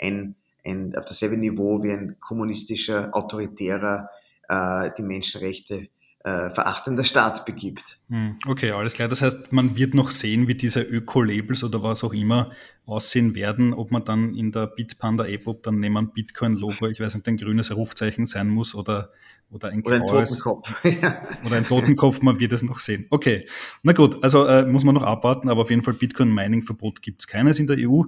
ein 0.01 0.35
ein, 0.67 0.95
auf 0.97 1.05
dasselbe 1.05 1.37
Niveau 1.37 1.83
wie 1.83 1.93
ein 1.93 2.17
kommunistischer, 2.21 3.11
autoritärer, 3.13 4.11
äh, 4.49 4.91
die 4.99 5.03
Menschenrechte 5.03 5.89
äh, 6.27 6.51
verachtender 6.51 7.05
Staat 7.05 7.47
begibt. 7.47 8.01
Hm, 8.09 8.37
okay, 8.49 8.73
alles 8.73 8.95
klar. 8.95 9.07
Das 9.07 9.23
heißt, 9.23 9.53
man 9.53 9.77
wird 9.77 9.95
noch 9.95 10.11
sehen, 10.11 10.49
wie 10.49 10.57
diese 10.57 10.83
Öko-Labels 10.83 11.63
oder 11.63 11.85
was 11.85 12.03
auch 12.03 12.13
immer 12.13 12.51
aussehen 12.85 13.37
werden, 13.37 13.73
ob 13.73 13.93
man 13.93 14.05
dann 14.05 14.35
in 14.35 14.51
der 14.51 14.67
Bitpanda-App, 14.67 15.47
ob 15.47 15.63
dann 15.63 15.79
neben 15.79 15.97
einem 15.97 16.11
Bitcoin-Logo, 16.11 16.89
ich 16.89 16.99
weiß 16.99 17.15
nicht, 17.15 17.29
ein 17.29 17.37
grünes 17.37 17.75
Rufzeichen 17.77 18.27
sein 18.27 18.49
muss 18.49 18.75
oder, 18.75 19.13
oder 19.53 19.69
ein 19.69 19.83
Oder 19.85 19.97
ein 19.97 20.07
Totenkopf. 20.09 20.69
oder 21.47 21.57
ein 21.57 21.69
Totenkopf, 21.69 22.23
man 22.23 22.41
wird 22.41 22.53
es 22.53 22.65
noch 22.65 22.81
sehen. 22.81 23.07
Okay, 23.11 23.47
na 23.85 23.93
gut, 23.93 24.21
also 24.25 24.47
äh, 24.47 24.67
muss 24.67 24.83
man 24.83 24.97
noch 24.97 25.05
abwarten, 25.05 25.49
aber 25.49 25.63
auf 25.63 25.71
jeden 25.71 25.85
Fall 25.85 25.95
Bitcoin-Mining-Verbot 25.95 27.03
gibt 27.03 27.21
es 27.21 27.29
keines 27.29 27.61
in 27.61 27.69
der 27.69 27.77
EU. 27.79 28.03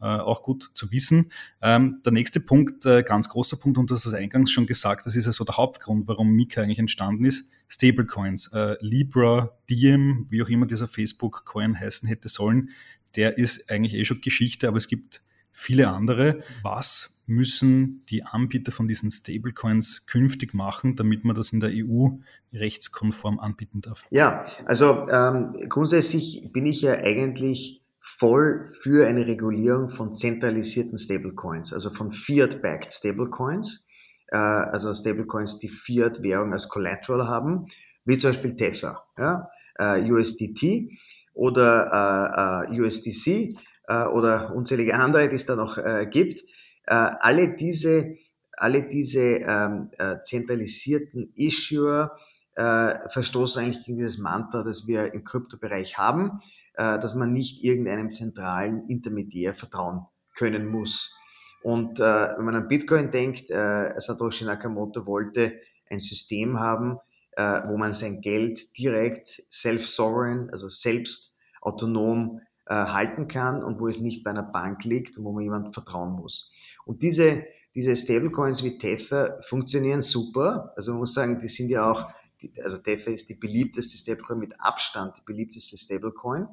Äh, 0.00 0.06
auch 0.06 0.42
gut 0.42 0.70
zu 0.72 0.90
wissen. 0.92 1.30
Ähm, 1.60 2.00
der 2.06 2.12
nächste 2.12 2.40
Punkt, 2.40 2.86
äh, 2.86 3.02
ganz 3.02 3.28
großer 3.28 3.58
Punkt, 3.58 3.76
und 3.76 3.90
du 3.90 3.94
hast 3.94 4.06
es 4.06 4.14
eingangs 4.14 4.50
schon 4.50 4.66
gesagt, 4.66 5.04
das 5.04 5.14
ist 5.14 5.26
ja 5.26 5.32
so 5.32 5.44
der 5.44 5.58
Hauptgrund, 5.58 6.08
warum 6.08 6.30
Mika 6.30 6.62
eigentlich 6.62 6.78
entstanden 6.78 7.26
ist, 7.26 7.50
Stablecoins. 7.68 8.50
Äh, 8.54 8.76
Libra, 8.80 9.58
Diem, 9.68 10.26
wie 10.30 10.42
auch 10.42 10.48
immer 10.48 10.64
dieser 10.64 10.88
Facebook-Coin 10.88 11.78
heißen 11.78 12.08
hätte 12.08 12.30
sollen, 12.30 12.70
der 13.16 13.36
ist 13.36 13.70
eigentlich 13.70 13.94
eh 13.94 14.06
schon 14.06 14.22
Geschichte, 14.22 14.68
aber 14.68 14.78
es 14.78 14.88
gibt 14.88 15.22
viele 15.52 15.88
andere. 15.88 16.42
Was 16.62 17.22
müssen 17.26 18.02
die 18.08 18.24
Anbieter 18.24 18.72
von 18.72 18.88
diesen 18.88 19.10
Stablecoins 19.10 20.06
künftig 20.06 20.54
machen, 20.54 20.96
damit 20.96 21.24
man 21.24 21.36
das 21.36 21.52
in 21.52 21.60
der 21.60 21.70
EU 21.72 22.08
rechtskonform 22.52 23.38
anbieten 23.38 23.82
darf? 23.82 24.04
Ja, 24.10 24.46
also 24.64 25.08
ähm, 25.10 25.54
grundsätzlich 25.68 26.50
bin 26.52 26.66
ich 26.66 26.80
ja 26.80 26.94
eigentlich 26.94 27.79
voll 28.20 28.74
für 28.82 29.08
eine 29.08 29.26
Regulierung 29.26 29.90
von 29.90 30.14
zentralisierten 30.14 30.98
Stablecoins, 30.98 31.72
also 31.72 31.88
von 31.90 32.12
Fiat-backed 32.12 32.92
Stablecoins, 32.92 33.88
äh, 34.28 34.36
also 34.36 34.92
Stablecoins, 34.92 35.58
die 35.58 35.70
Fiat-Währung 35.70 36.52
als 36.52 36.68
Collateral 36.68 37.26
haben, 37.26 37.66
wie 38.04 38.18
zum 38.18 38.30
Beispiel 38.30 38.56
Tether, 38.56 39.02
ja, 39.18 39.48
äh, 39.78 40.02
USDT 40.12 40.90
oder 41.32 42.68
äh, 42.68 42.74
äh 42.74 42.80
USDC 42.80 43.56
äh, 43.88 44.04
oder 44.04 44.54
unzählige 44.54 44.94
andere, 44.94 45.30
die 45.30 45.36
es 45.36 45.46
da 45.46 45.56
noch 45.56 45.78
äh, 45.78 46.06
gibt. 46.06 46.44
alle 46.86 47.56
diese, 47.56 48.16
alle 48.52 48.88
diese 48.88 49.20
ähm, 49.20 49.90
zentralisierten 50.24 51.32
Issuer 51.36 52.16
verstoßen 52.56 53.62
eigentlich 53.62 53.84
gegen 53.84 53.98
dieses 53.98 54.18
Mantra, 54.18 54.64
das 54.64 54.88
wir 54.88 55.14
im 55.14 55.22
Kryptobereich 55.22 55.98
haben 55.98 56.40
äh, 56.40 56.59
dass 56.82 57.14
man 57.14 57.32
nicht 57.32 57.62
irgendeinem 57.62 58.10
zentralen 58.10 58.88
Intermediär 58.88 59.54
vertrauen 59.54 60.06
können 60.34 60.66
muss. 60.66 61.14
Und 61.62 62.00
äh, 62.00 62.02
wenn 62.02 62.44
man 62.44 62.56
an 62.56 62.68
Bitcoin 62.68 63.10
denkt, 63.10 63.50
äh, 63.50 63.92
Satoshi 63.98 64.44
Nakamoto 64.44 65.04
wollte 65.04 65.60
ein 65.90 66.00
System 66.00 66.58
haben, 66.58 66.98
äh, 67.32 67.60
wo 67.66 67.76
man 67.76 67.92
sein 67.92 68.20
Geld 68.20 68.78
direkt 68.78 69.42
self-sovereign, 69.50 70.48
also 70.50 70.68
selbst 70.68 71.36
autonom 71.60 72.40
äh, 72.66 72.74
halten 72.74 73.28
kann 73.28 73.62
und 73.62 73.80
wo 73.80 73.88
es 73.88 74.00
nicht 74.00 74.24
bei 74.24 74.30
einer 74.30 74.42
Bank 74.42 74.84
liegt 74.84 75.18
und 75.18 75.24
wo 75.24 75.32
man 75.32 75.42
jemand 75.42 75.74
vertrauen 75.74 76.12
muss. 76.12 76.54
Und 76.86 77.02
diese, 77.02 77.44
diese 77.74 77.94
Stablecoins 77.94 78.64
wie 78.64 78.78
Tether 78.78 79.40
funktionieren 79.48 80.02
super. 80.02 80.72
Also 80.76 80.92
man 80.92 81.00
muss 81.00 81.14
sagen, 81.14 81.40
die 81.40 81.48
sind 81.48 81.68
ja 81.68 81.90
auch, 81.90 82.08
also 82.62 82.78
Tether 82.78 83.12
ist 83.12 83.28
die 83.28 83.34
beliebteste 83.34 83.98
Stablecoin 83.98 84.38
mit 84.38 84.60
Abstand, 84.60 85.16
die 85.18 85.24
beliebteste 85.24 85.76
Stablecoin. 85.76 86.48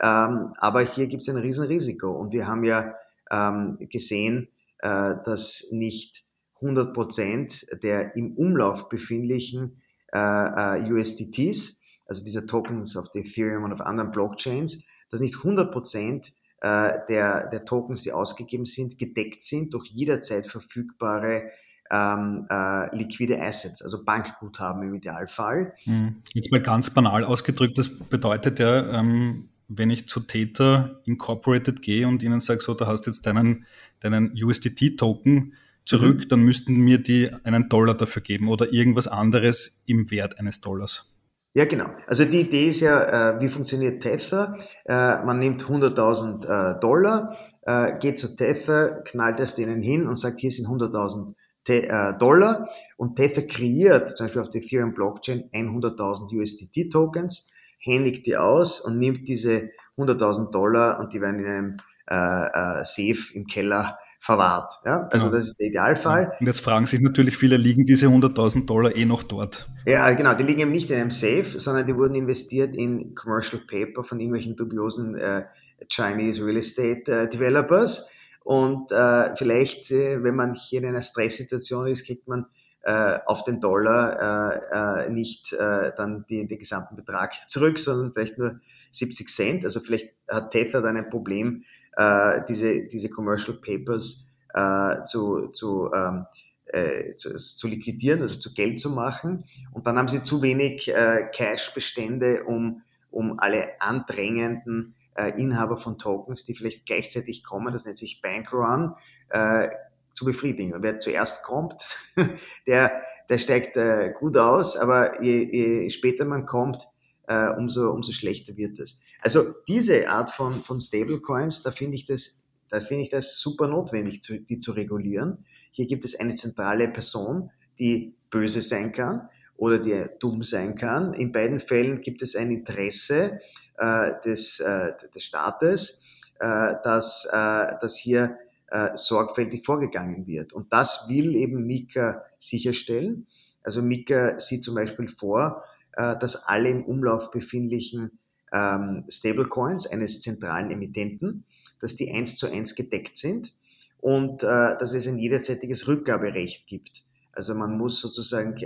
Ähm, 0.00 0.52
aber 0.58 0.82
hier 0.82 1.06
gibt 1.06 1.22
es 1.22 1.28
ein 1.28 1.36
Riesenrisiko 1.36 2.10
und 2.10 2.32
wir 2.32 2.46
haben 2.46 2.64
ja 2.64 2.94
ähm, 3.30 3.78
gesehen, 3.90 4.48
äh, 4.78 5.14
dass 5.24 5.66
nicht 5.70 6.24
100 6.60 6.94
Prozent 6.94 7.66
der 7.82 8.16
im 8.16 8.36
Umlauf 8.36 8.88
befindlichen 8.88 9.82
äh, 10.12 10.18
äh, 10.18 10.92
USDTs, 10.92 11.82
also 12.06 12.24
dieser 12.24 12.46
Tokens 12.46 12.96
auf 12.96 13.08
Ethereum 13.14 13.64
und 13.64 13.72
auf 13.72 13.80
anderen 13.80 14.10
Blockchains, 14.10 14.86
dass 15.10 15.20
nicht 15.20 15.36
100 15.36 15.72
Prozent 15.72 16.32
der, 16.62 17.50
der 17.50 17.64
Tokens, 17.66 18.02
die 18.02 18.12
ausgegeben 18.12 18.64
sind, 18.64 18.98
gedeckt 18.98 19.42
sind 19.42 19.74
durch 19.74 19.86
jederzeit 19.88 20.46
verfügbare 20.46 21.50
ähm, 21.90 22.46
äh, 22.50 22.96
liquide 22.96 23.40
Assets, 23.40 23.82
also 23.82 24.02
Bankguthaben 24.04 24.82
im 24.82 24.94
Idealfall. 24.94 25.74
Hm. 25.84 26.22
Jetzt 26.32 26.50
mal 26.50 26.62
ganz 26.62 26.90
banal 26.90 27.24
ausgedrückt, 27.24 27.76
das 27.76 28.08
bedeutet 28.08 28.58
ja, 28.58 28.98
ähm, 28.98 29.48
wenn 29.68 29.90
ich 29.90 30.08
zu 30.08 30.20
Tether 30.20 31.00
Incorporated 31.04 31.82
gehe 31.82 32.06
und 32.06 32.22
ihnen 32.22 32.40
sage, 32.40 32.60
so, 32.60 32.74
da 32.74 32.86
hast 32.86 33.06
jetzt 33.06 33.26
deinen, 33.26 33.66
deinen 34.00 34.32
USDT-Token 34.40 35.54
zurück, 35.84 36.18
mhm. 36.18 36.28
dann 36.28 36.40
müssten 36.40 36.76
mir 36.76 36.98
die 36.98 37.30
einen 37.44 37.68
Dollar 37.68 37.94
dafür 37.94 38.22
geben 38.22 38.48
oder 38.48 38.72
irgendwas 38.72 39.08
anderes 39.08 39.82
im 39.86 40.10
Wert 40.10 40.38
eines 40.38 40.60
Dollars. 40.60 41.10
Ja, 41.54 41.66
genau. 41.66 41.86
Also 42.06 42.24
die 42.24 42.40
Idee 42.40 42.68
ist 42.68 42.80
ja, 42.80 43.36
äh, 43.36 43.40
wie 43.40 43.48
funktioniert 43.48 44.02
Tether? 44.02 44.58
Äh, 44.86 45.24
man 45.24 45.38
nimmt 45.38 45.62
100.000 45.62 46.44
äh, 46.44 46.80
Dollar, 46.80 47.36
äh, 47.62 47.98
geht 48.00 48.18
zu 48.18 48.34
Tether, 48.34 49.02
knallt 49.04 49.38
es 49.38 49.54
denen 49.54 49.80
hin 49.80 50.06
und 50.08 50.16
sagt, 50.16 50.40
hier 50.40 50.50
sind 50.50 50.66
100.000 50.66 51.34
äh, 51.68 52.18
Dollar 52.18 52.68
und 52.96 53.16
Tether 53.16 53.46
kreiert 53.46 54.16
zum 54.16 54.26
Beispiel 54.26 54.42
auf 54.42 54.50
der 54.50 54.62
Ethereum 54.62 54.94
Blockchain 54.94 55.48
100.000 55.52 56.36
USDT 56.36 56.90
Tokens 56.90 57.50
händigt 57.84 58.26
die 58.26 58.36
aus 58.36 58.80
und 58.80 58.98
nimmt 58.98 59.28
diese 59.28 59.70
100.000 59.96 60.50
Dollar 60.50 60.98
und 61.00 61.12
die 61.12 61.20
werden 61.20 61.40
in 61.40 61.46
einem 61.46 61.76
äh, 62.10 62.80
äh, 62.80 62.84
Safe 62.84 63.34
im 63.34 63.46
Keller 63.46 63.98
verwahrt. 64.24 64.72
Ja? 64.86 65.08
Also 65.10 65.26
genau. 65.26 65.36
das 65.36 65.48
ist 65.48 65.60
der 65.60 65.68
Idealfall. 65.68 66.32
Und 66.40 66.46
jetzt 66.46 66.60
fragen 66.60 66.86
sich 66.86 67.00
natürlich 67.00 67.36
viele, 67.36 67.56
liegen 67.58 67.84
diese 67.84 68.06
100.000 68.06 68.64
Dollar 68.66 68.96
eh 68.96 69.04
noch 69.04 69.22
dort? 69.22 69.68
Ja, 69.84 70.10
genau, 70.12 70.34
die 70.34 70.44
liegen 70.44 70.60
eben 70.60 70.72
nicht 70.72 70.90
in 70.90 70.98
einem 70.98 71.10
Safe, 71.10 71.60
sondern 71.60 71.86
die 71.86 71.94
wurden 71.94 72.14
investiert 72.14 72.74
in 72.74 73.14
Commercial 73.14 73.60
Paper 73.68 74.02
von 74.02 74.18
irgendwelchen 74.18 74.56
dubiosen 74.56 75.14
äh, 75.14 75.44
Chinese 75.90 76.44
Real 76.44 76.56
Estate 76.56 77.12
äh, 77.12 77.28
Developers. 77.28 78.10
Und 78.44 78.92
äh, 78.92 79.36
vielleicht, 79.36 79.90
äh, 79.90 80.22
wenn 80.22 80.36
man 80.36 80.54
hier 80.54 80.80
in 80.80 80.88
einer 80.88 81.02
Stresssituation 81.02 81.86
ist, 81.86 82.06
kriegt 82.06 82.26
man 82.26 82.46
äh, 82.84 83.18
auf 83.26 83.44
den 83.44 83.60
Dollar 83.60 85.02
äh, 85.02 85.06
äh, 85.06 85.10
nicht 85.10 85.52
äh, 85.52 85.92
dann 85.96 86.24
die, 86.28 86.46
den 86.46 86.58
gesamten 86.58 86.96
Betrag 86.96 87.32
zurück, 87.48 87.78
sondern 87.78 88.12
vielleicht 88.12 88.38
nur 88.38 88.60
70 88.90 89.28
Cent. 89.28 89.64
Also 89.64 89.80
vielleicht 89.80 90.14
hat 90.28 90.52
Tether 90.52 90.82
dann 90.82 90.96
ein 90.96 91.10
Problem, 91.10 91.64
äh, 91.96 92.42
diese, 92.48 92.86
diese 92.86 93.08
Commercial 93.08 93.56
Papers 93.56 94.28
äh, 94.52 95.02
zu, 95.04 95.48
zu 95.48 95.90
ähm, 95.94 96.26
äh, 96.66 97.14
zu, 97.16 97.36
zu, 97.36 97.68
liquidieren, 97.68 98.22
also 98.22 98.38
zu 98.38 98.52
Geld 98.52 98.80
zu 98.80 98.90
machen. 98.90 99.44
Und 99.72 99.86
dann 99.86 99.98
haben 99.98 100.08
sie 100.08 100.22
zu 100.22 100.42
wenig 100.42 100.92
äh, 100.92 101.28
Cash-Bestände, 101.32 102.44
um, 102.44 102.82
um 103.10 103.38
alle 103.38 103.80
andrängenden 103.80 104.94
äh, 105.14 105.40
Inhaber 105.40 105.78
von 105.78 105.98
Tokens, 105.98 106.44
die 106.44 106.54
vielleicht 106.54 106.86
gleichzeitig 106.86 107.44
kommen, 107.44 107.72
das 107.72 107.84
nennt 107.84 107.98
sich 107.98 108.20
Bankrun, 108.22 108.94
äh, 109.28 109.68
zu 110.14 110.24
befriedigen. 110.24 110.74
Wer 110.80 110.98
zuerst 110.98 111.42
kommt, 111.42 111.74
der, 112.66 113.02
der 113.28 113.38
steigt 113.38 113.76
äh, 113.76 114.12
gut 114.18 114.36
aus, 114.36 114.76
aber 114.76 115.22
je, 115.22 115.48
je 115.50 115.90
später 115.90 116.24
man 116.24 116.46
kommt, 116.46 116.88
äh, 117.26 117.50
umso, 117.50 117.90
umso 117.90 118.12
schlechter 118.12 118.56
wird 118.56 118.78
es. 118.78 119.00
Also 119.20 119.54
diese 119.66 120.08
Art 120.08 120.30
von, 120.30 120.62
von 120.64 120.80
Stablecoins, 120.80 121.62
da 121.62 121.70
finde 121.70 121.96
ich 121.96 122.06
das, 122.06 122.42
da 122.68 122.80
finde 122.80 123.04
ich 123.04 123.10
das 123.10 123.38
super 123.38 123.68
notwendig, 123.68 124.20
zu, 124.20 124.38
die 124.38 124.58
zu 124.58 124.72
regulieren. 124.72 125.44
Hier 125.70 125.86
gibt 125.86 126.04
es 126.04 126.18
eine 126.18 126.34
zentrale 126.34 126.88
Person, 126.88 127.50
die 127.78 128.14
böse 128.30 128.62
sein 128.62 128.92
kann 128.92 129.28
oder 129.56 129.78
die 129.78 130.06
dumm 130.20 130.42
sein 130.42 130.74
kann. 130.74 131.14
In 131.14 131.32
beiden 131.32 131.60
Fällen 131.60 132.00
gibt 132.00 132.22
es 132.22 132.36
ein 132.36 132.50
Interesse 132.50 133.40
äh, 133.78 134.12
des, 134.24 134.60
äh, 134.60 134.92
des 135.14 135.24
Staates, 135.24 136.02
äh, 136.38 136.74
dass, 136.82 137.26
äh, 137.32 137.72
dass 137.80 137.96
hier 137.96 138.38
äh, 138.74 138.96
sorgfältig 138.96 139.64
vorgegangen 139.64 140.26
wird. 140.26 140.52
Und 140.52 140.72
das 140.72 141.06
will 141.08 141.36
eben 141.36 141.64
Mika 141.64 142.24
sicherstellen. 142.40 143.28
Also 143.62 143.82
Mika 143.82 144.40
sieht 144.40 144.64
zum 144.64 144.74
Beispiel 144.74 145.06
vor, 145.06 145.62
äh, 145.92 146.18
dass 146.18 146.48
alle 146.48 146.70
im 146.70 146.84
Umlauf 146.84 147.30
befindlichen 147.30 148.18
ähm, 148.52 149.04
Stablecoins 149.08 149.86
eines 149.86 150.20
zentralen 150.20 150.72
Emittenten, 150.72 151.44
dass 151.80 151.94
die 151.94 152.10
eins 152.10 152.36
zu 152.36 152.50
eins 152.50 152.74
gedeckt 152.74 153.16
sind 153.16 153.54
und 154.00 154.42
äh, 154.42 154.76
dass 154.76 154.92
es 154.92 155.06
ein 155.06 155.20
jederzeitiges 155.20 155.86
Rückgaberecht 155.86 156.66
gibt. 156.66 157.04
Also 157.30 157.54
man 157.54 157.78
muss 157.78 158.00
sozusagen 158.00 158.56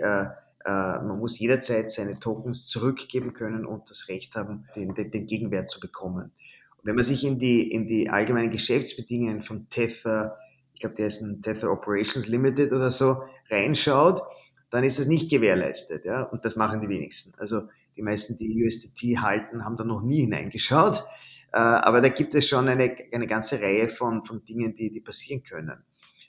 man 0.65 1.19
muss 1.19 1.39
jederzeit 1.39 1.91
seine 1.91 2.19
Tokens 2.19 2.67
zurückgeben 2.67 3.33
können 3.33 3.65
und 3.65 3.89
das 3.91 4.09
Recht 4.09 4.35
haben, 4.35 4.67
den, 4.77 4.93
den 4.95 5.27
Gegenwert 5.27 5.71
zu 5.71 5.81
bekommen. 5.81 6.33
Wenn 6.83 6.95
man 6.95 7.05
sich 7.05 7.25
in 7.25 7.39
die, 7.39 7.71
in 7.71 7.87
die 7.87 8.09
allgemeinen 8.09 8.51
Geschäftsbedingungen 8.51 9.43
von 9.43 9.69
Tether, 9.69 10.39
ich 10.75 10.81
glaube, 10.81 10.97
der 10.97 11.07
ist 11.07 11.21
ein 11.21 11.43
Tether 11.43 11.71
Operations 11.71 12.29
Limited 12.29 12.73
oder 12.73 12.91
so, 12.91 13.23
reinschaut, 13.51 14.23
dann 14.71 14.85
ist 14.85 14.99
es 14.99 15.07
nicht 15.07 15.31
gewährleistet. 15.31 16.05
Ja? 16.05 16.23
Und 16.23 16.45
das 16.45 16.57
machen 16.57 16.81
die 16.81 16.89
wenigsten. 16.89 17.33
Also 17.39 17.69
die 17.97 18.03
meisten, 18.03 18.37
die 18.37 18.65
USDT 18.65 19.19
halten, 19.21 19.65
haben 19.65 19.77
da 19.77 19.85
noch 19.85 20.03
nie 20.03 20.21
hineingeschaut. 20.21 21.05
Äh, 21.53 21.59
aber 21.59 22.01
da 22.01 22.09
gibt 22.09 22.35
es 22.35 22.47
schon 22.47 22.69
eine, 22.69 22.97
eine 23.13 23.27
ganze 23.27 23.61
Reihe 23.61 23.89
von, 23.89 24.25
von 24.25 24.45
Dingen, 24.45 24.77
die, 24.77 24.91
die 24.91 25.01
passieren 25.01 25.43
können. 25.43 25.83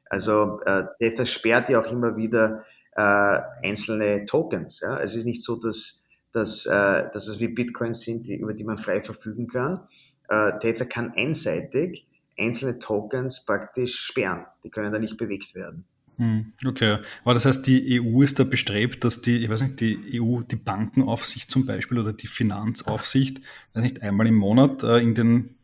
Also 0.09 0.61
äh, 0.65 0.85
Tether 0.97 1.25
sperrt 1.25 1.69
ja 1.69 1.79
auch 1.79 1.91
immer 1.91 2.17
wieder 2.17 2.65
äh, 2.95 3.39
einzelne 3.63 4.25
Tokens. 4.25 4.79
Ja? 4.81 4.99
Es 4.99 5.15
ist 5.15 5.25
nicht 5.25 5.43
so, 5.43 5.59
dass, 5.59 6.07
dass, 6.31 6.65
äh, 6.65 7.09
dass 7.11 7.27
es 7.27 7.39
wie 7.39 7.49
Bitcoins 7.49 8.01
sind, 8.01 8.25
die, 8.25 8.35
über 8.35 8.53
die 8.53 8.63
man 8.63 8.77
frei 8.77 9.01
verfügen 9.01 9.47
kann. 9.47 9.87
Äh, 10.29 10.59
Tether 10.59 10.85
kann 10.85 11.13
einseitig 11.15 12.05
einzelne 12.37 12.79
Tokens 12.79 13.45
praktisch 13.45 13.95
sperren. 13.95 14.45
Die 14.63 14.69
können 14.69 14.93
da 14.93 14.99
nicht 14.99 15.17
bewegt 15.17 15.55
werden. 15.55 15.85
Hm, 16.17 16.51
okay, 16.67 16.97
aber 17.23 17.33
das 17.33 17.45
heißt, 17.45 17.65
die 17.65 18.01
EU 18.01 18.21
ist 18.21 18.39
da 18.39 18.43
bestrebt, 18.43 19.05
dass 19.05 19.21
die, 19.21 19.37
ich 19.37 19.49
weiß 19.49 19.61
nicht, 19.61 19.79
die 19.79 20.21
EU, 20.21 20.41
die 20.41 20.57
Bankenaufsicht 20.57 21.49
zum 21.49 21.65
Beispiel 21.65 21.97
oder 21.97 22.11
die 22.11 22.27
Finanzaufsicht, 22.27 23.39
weiß 23.73 23.83
nicht, 23.83 24.03
einmal 24.03 24.27
im 24.27 24.35
Monat 24.35 24.83
äh, 24.83 24.97
in 24.97 25.15
den 25.15 25.55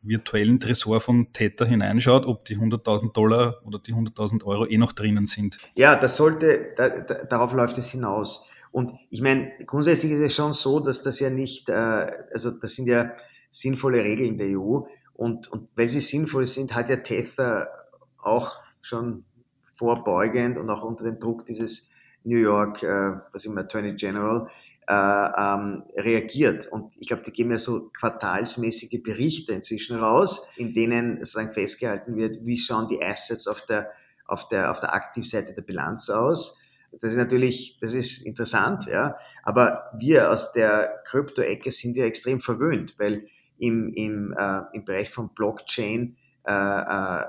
virtuellen 0.00 0.60
Tresor 0.60 1.02
von 1.02 1.32
Tether 1.34 1.66
hineinschaut, 1.66 2.24
ob 2.24 2.46
die 2.46 2.56
100.000 2.56 3.12
Dollar 3.12 3.60
oder 3.66 3.78
die 3.78 3.92
100.000 3.92 4.44
Euro 4.44 4.66
eh 4.66 4.78
noch 4.78 4.92
drinnen 4.92 5.26
sind. 5.26 5.58
Ja, 5.74 5.94
das 5.96 6.16
sollte, 6.16 6.72
da, 6.76 6.88
da, 6.88 7.24
darauf 7.24 7.52
läuft 7.52 7.76
es 7.76 7.90
hinaus. 7.90 8.48
Und 8.70 8.92
ich 9.10 9.20
meine, 9.20 9.52
grundsätzlich 9.66 10.12
ist 10.12 10.20
es 10.20 10.34
schon 10.34 10.54
so, 10.54 10.80
dass 10.80 11.02
das 11.02 11.20
ja 11.20 11.28
nicht, 11.28 11.68
äh, 11.68 11.72
also 12.32 12.50
das 12.50 12.74
sind 12.74 12.86
ja 12.86 13.12
sinnvolle 13.50 14.02
Regeln 14.04 14.38
der 14.38 14.58
EU. 14.58 14.80
Und, 15.14 15.48
und 15.48 15.68
weil 15.74 15.88
sie 15.88 16.00
sinnvoll 16.00 16.46
sind, 16.46 16.74
hat 16.74 16.88
ja 16.88 16.96
Tether 16.96 17.68
auch 18.18 18.60
schon 18.82 19.24
vorbeugend 19.76 20.58
und 20.58 20.70
auch 20.70 20.82
unter 20.82 21.04
dem 21.04 21.18
Druck 21.18 21.46
dieses 21.46 21.90
New 22.24 22.36
York, 22.36 22.82
äh, 22.82 23.16
was 23.32 23.44
immer 23.44 23.62
Attorney 23.62 23.94
General, 23.94 24.48
äh, 24.88 24.92
ähm, 24.92 25.84
reagiert. 25.96 26.66
Und 26.66 26.94
ich 26.98 27.08
glaube, 27.08 27.22
die 27.22 27.32
geben 27.32 27.50
ja 27.50 27.58
so 27.58 27.90
quartalsmäßige 27.90 29.02
Berichte 29.02 29.52
inzwischen 29.52 29.98
raus, 29.98 30.48
in 30.56 30.74
denen 30.74 31.18
sozusagen 31.18 31.52
festgehalten 31.52 32.16
wird, 32.16 32.44
wie 32.44 32.56
schauen 32.56 32.88
die 32.88 33.02
Assets 33.02 33.46
auf 33.46 33.64
der, 33.66 33.90
auf 34.26 34.48
der, 34.48 34.70
auf 34.70 34.80
der 34.80 34.94
Aktivseite 34.94 35.54
der 35.54 35.62
Bilanz 35.62 36.10
aus. 36.10 36.60
Das 37.00 37.10
ist 37.10 37.18
natürlich, 37.18 37.78
das 37.80 37.92
ist 37.92 38.24
interessant, 38.24 38.86
ja. 38.86 39.18
Aber 39.42 39.90
wir 39.98 40.30
aus 40.30 40.52
der 40.52 41.02
Krypto-Ecke 41.06 41.70
sind 41.70 41.96
ja 41.96 42.06
extrem 42.06 42.40
verwöhnt, 42.40 42.94
weil 42.98 43.26
im, 43.58 43.92
im, 43.94 44.34
äh, 44.36 44.62
im 44.72 44.84
Bereich 44.84 45.10
von 45.10 45.30
Blockchain 45.34 46.16
äh, 46.46 46.52
äh, 46.52 47.24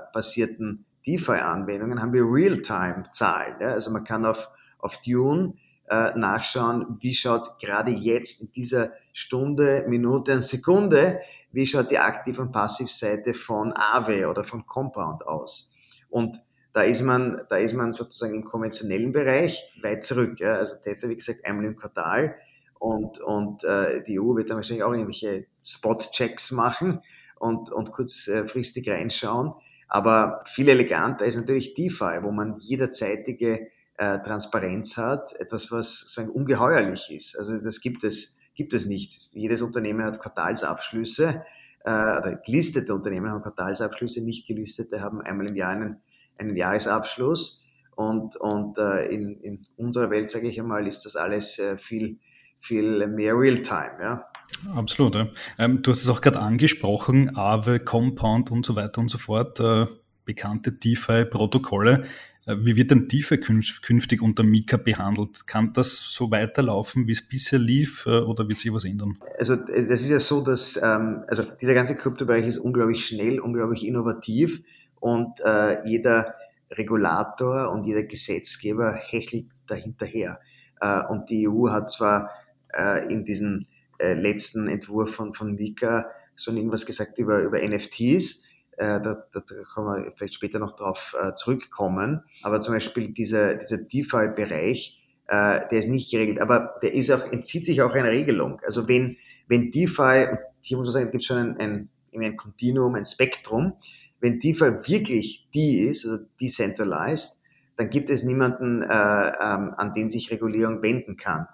DeFi-Anwendungen 1.06 2.00
haben 2.00 2.12
wir 2.12 2.24
Real-Time-Zahlen. 2.24 3.56
Ja? 3.60 3.68
Also 3.72 3.90
man 3.90 4.04
kann 4.04 4.26
auf, 4.26 4.48
auf 4.78 5.00
Dune 5.02 5.54
äh, 5.88 6.16
nachschauen, 6.16 6.98
wie 7.00 7.14
schaut 7.14 7.58
gerade 7.58 7.90
jetzt 7.90 8.40
in 8.40 8.52
dieser 8.52 8.92
Stunde, 9.12 9.84
Minute 9.88 10.34
und 10.34 10.44
Sekunde, 10.44 11.20
wie 11.52 11.66
schaut 11.66 11.90
die 11.90 11.98
Aktiv- 11.98 12.38
und 12.38 12.52
Passivseite 12.52 13.34
von 13.34 13.72
Aave 13.72 14.28
oder 14.28 14.44
von 14.44 14.66
Compound 14.66 15.26
aus. 15.26 15.74
Und 16.08 16.40
da 16.72 16.82
ist 16.82 17.02
man, 17.02 17.40
da 17.48 17.56
ist 17.56 17.74
man 17.74 17.92
sozusagen 17.92 18.34
im 18.34 18.44
konventionellen 18.44 19.12
Bereich 19.12 19.72
weit 19.82 20.04
zurück. 20.04 20.38
Ja? 20.38 20.54
Also 20.54 20.76
Tether, 20.76 21.08
wie 21.08 21.16
gesagt, 21.16 21.44
einmal 21.44 21.64
im 21.64 21.76
Quartal 21.76 22.36
und, 22.80 23.20
und 23.20 23.62
äh, 23.62 24.02
die 24.04 24.18
EU 24.18 24.34
wird 24.34 24.48
dann 24.48 24.56
wahrscheinlich 24.56 24.82
auch 24.82 24.92
irgendwelche 24.92 25.46
Spot-Checks 25.62 26.50
machen 26.50 27.02
und, 27.38 27.70
und 27.70 27.92
kurzfristig 27.92 28.88
reinschauen. 28.88 29.52
Aber 29.86 30.42
viel 30.46 30.68
eleganter 30.68 31.26
ist 31.26 31.36
natürlich 31.36 31.74
DeFi, 31.74 32.22
wo 32.22 32.32
man 32.32 32.58
jederzeitige 32.58 33.68
äh, 33.98 34.18
Transparenz 34.20 34.96
hat, 34.96 35.34
etwas, 35.38 35.70
was 35.70 36.12
sagen, 36.12 36.30
ungeheuerlich 36.30 37.10
ist. 37.10 37.38
Also 37.38 37.58
das 37.58 37.82
gibt 37.82 38.02
es, 38.02 38.38
gibt 38.54 38.72
es 38.72 38.86
nicht. 38.86 39.28
Jedes 39.32 39.60
Unternehmen 39.60 40.04
hat 40.06 40.18
Quartalsabschlüsse, 40.18 41.44
äh, 41.84 41.90
oder 41.90 42.40
gelistete 42.46 42.94
Unternehmen 42.94 43.30
haben 43.30 43.42
Quartalsabschlüsse, 43.42 44.24
nicht 44.24 44.46
gelistete 44.46 45.02
haben 45.02 45.20
einmal 45.20 45.48
im 45.48 45.56
Jahr 45.56 45.72
einen, 45.72 46.00
einen 46.38 46.56
Jahresabschluss. 46.56 47.62
Und, 47.94 48.36
und 48.36 48.78
äh, 48.78 49.06
in, 49.08 49.38
in 49.40 49.66
unserer 49.76 50.08
Welt, 50.08 50.30
sage 50.30 50.48
ich 50.48 50.58
einmal, 50.58 50.86
ist 50.86 51.04
das 51.04 51.16
alles 51.16 51.58
äh, 51.58 51.76
viel, 51.76 52.20
viel 52.60 53.06
mehr 53.06 53.34
Real-Time. 53.34 53.92
Ja? 54.00 54.26
Absolut. 54.74 55.14
Ja. 55.14 55.28
Ähm, 55.58 55.82
du 55.82 55.90
hast 55.90 56.02
es 56.02 56.08
auch 56.08 56.20
gerade 56.20 56.40
angesprochen, 56.40 57.36
Aave, 57.36 57.80
Compound 57.80 58.50
und 58.50 58.64
so 58.64 58.76
weiter 58.76 59.00
und 59.00 59.08
so 59.08 59.18
fort, 59.18 59.60
äh, 59.60 59.86
bekannte 60.24 60.72
DeFi-Protokolle. 60.72 62.04
Äh, 62.46 62.56
wie 62.60 62.76
wird 62.76 62.90
denn 62.90 63.08
DeFi 63.08 63.38
künftig 63.38 64.22
unter 64.22 64.42
Mika 64.42 64.76
behandelt? 64.76 65.46
Kann 65.46 65.72
das 65.72 65.96
so 66.12 66.30
weiterlaufen, 66.30 67.06
wie 67.06 67.12
es 67.12 67.26
bisher 67.26 67.58
lief, 67.58 68.06
äh, 68.06 68.20
oder 68.20 68.48
wird 68.48 68.58
sich 68.58 68.72
was 68.72 68.84
ändern? 68.84 69.18
Also 69.38 69.54
äh, 69.54 69.88
das 69.88 70.02
ist 70.02 70.10
ja 70.10 70.18
so, 70.18 70.42
dass 70.42 70.78
ähm, 70.82 71.24
also 71.28 71.42
dieser 71.60 71.74
ganze 71.74 71.94
Kryptobereich 71.94 72.46
ist 72.46 72.58
unglaublich 72.58 73.06
schnell, 73.06 73.40
unglaublich 73.40 73.86
innovativ 73.86 74.62
und 75.00 75.40
äh, 75.40 75.86
jeder 75.86 76.34
Regulator 76.70 77.72
und 77.72 77.84
jeder 77.84 78.04
Gesetzgeber 78.04 78.94
hechelt 78.94 79.46
dahinterher. 79.66 80.40
Äh, 80.80 81.02
und 81.06 81.30
die 81.30 81.48
EU 81.48 81.70
hat 81.70 81.90
zwar 81.90 82.30
äh, 82.74 83.12
in 83.12 83.24
diesem 83.24 83.66
äh, 83.98 84.14
letzten 84.14 84.68
Entwurf 84.68 85.14
von, 85.14 85.34
von 85.34 85.54
Mika 85.54 86.10
schon 86.36 86.56
irgendwas 86.56 86.86
gesagt 86.86 87.18
über, 87.18 87.40
über 87.40 87.58
NFTs, 87.58 88.44
äh, 88.76 89.00
da, 89.00 89.24
da 89.32 89.40
können 89.74 89.86
wir 89.86 90.12
vielleicht 90.16 90.34
später 90.34 90.58
noch 90.58 90.74
drauf 90.74 91.14
äh, 91.20 91.34
zurückkommen. 91.34 92.22
Aber 92.42 92.60
zum 92.60 92.74
Beispiel 92.74 93.12
dieser, 93.12 93.56
dieser 93.56 93.78
DeFi-Bereich, 93.78 94.98
äh, 95.26 95.60
der 95.70 95.78
ist 95.78 95.88
nicht 95.88 96.10
geregelt, 96.10 96.40
aber 96.40 96.76
der 96.82 96.94
ist 96.94 97.10
auch, 97.10 97.30
entzieht 97.30 97.66
sich 97.66 97.82
auch 97.82 97.92
einer 97.92 98.10
Regelung. 98.10 98.60
Also 98.64 98.88
wenn, 98.88 99.18
wenn 99.48 99.70
DeFi, 99.70 100.28
hier 100.62 100.76
muss 100.78 100.86
man 100.86 100.92
sagen, 100.92 101.06
es 101.06 101.12
gibt 101.12 101.24
schon 101.24 101.36
ein, 101.36 101.56
ein, 101.58 101.88
ein 102.14 102.36
Continuum, 102.36 102.94
ein 102.94 103.04
Spektrum, 103.04 103.74
wenn 104.20 104.40
DeFi 104.40 104.88
wirklich 104.88 105.48
die 105.52 105.80
ist, 105.80 106.06
also 106.06 106.24
decentralized, 106.40 107.42
dann 107.76 107.90
gibt 107.90 108.10
es 108.10 108.24
niemanden, 108.24 108.82
äh, 108.82 108.86
ähm, 108.86 109.74
an 109.76 109.94
den 109.94 110.10
sich 110.10 110.30
Regulierung 110.30 110.82
wenden 110.82 111.16
kann. 111.16 111.46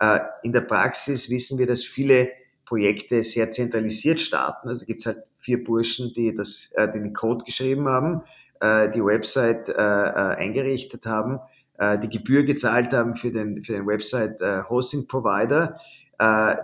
Äh, 0.00 0.20
in 0.42 0.52
der 0.52 0.62
Praxis 0.62 1.30
wissen 1.30 1.58
wir, 1.58 1.66
dass 1.66 1.84
viele 1.84 2.30
Projekte 2.66 3.22
sehr 3.22 3.50
zentralisiert 3.50 4.20
starten. 4.20 4.68
Also 4.68 4.86
gibt 4.86 5.00
es 5.00 5.06
halt 5.06 5.24
vier 5.38 5.62
Burschen, 5.62 6.12
die 6.14 6.34
das, 6.34 6.70
äh, 6.74 6.90
den 6.90 7.12
Code 7.12 7.44
geschrieben 7.44 7.88
haben, 7.88 8.22
äh, 8.60 8.90
die 8.90 9.04
Website 9.04 9.68
äh, 9.68 9.72
äh, 9.72 10.36
eingerichtet 10.36 11.06
haben, 11.06 11.40
äh, 11.78 11.98
die 11.98 12.08
Gebühr 12.08 12.44
gezahlt 12.44 12.92
haben 12.92 13.16
für 13.16 13.30
den, 13.30 13.62
für 13.62 13.72
den 13.72 13.86
Website 13.86 14.40
Hosting 14.68 15.06
Provider, 15.06 15.78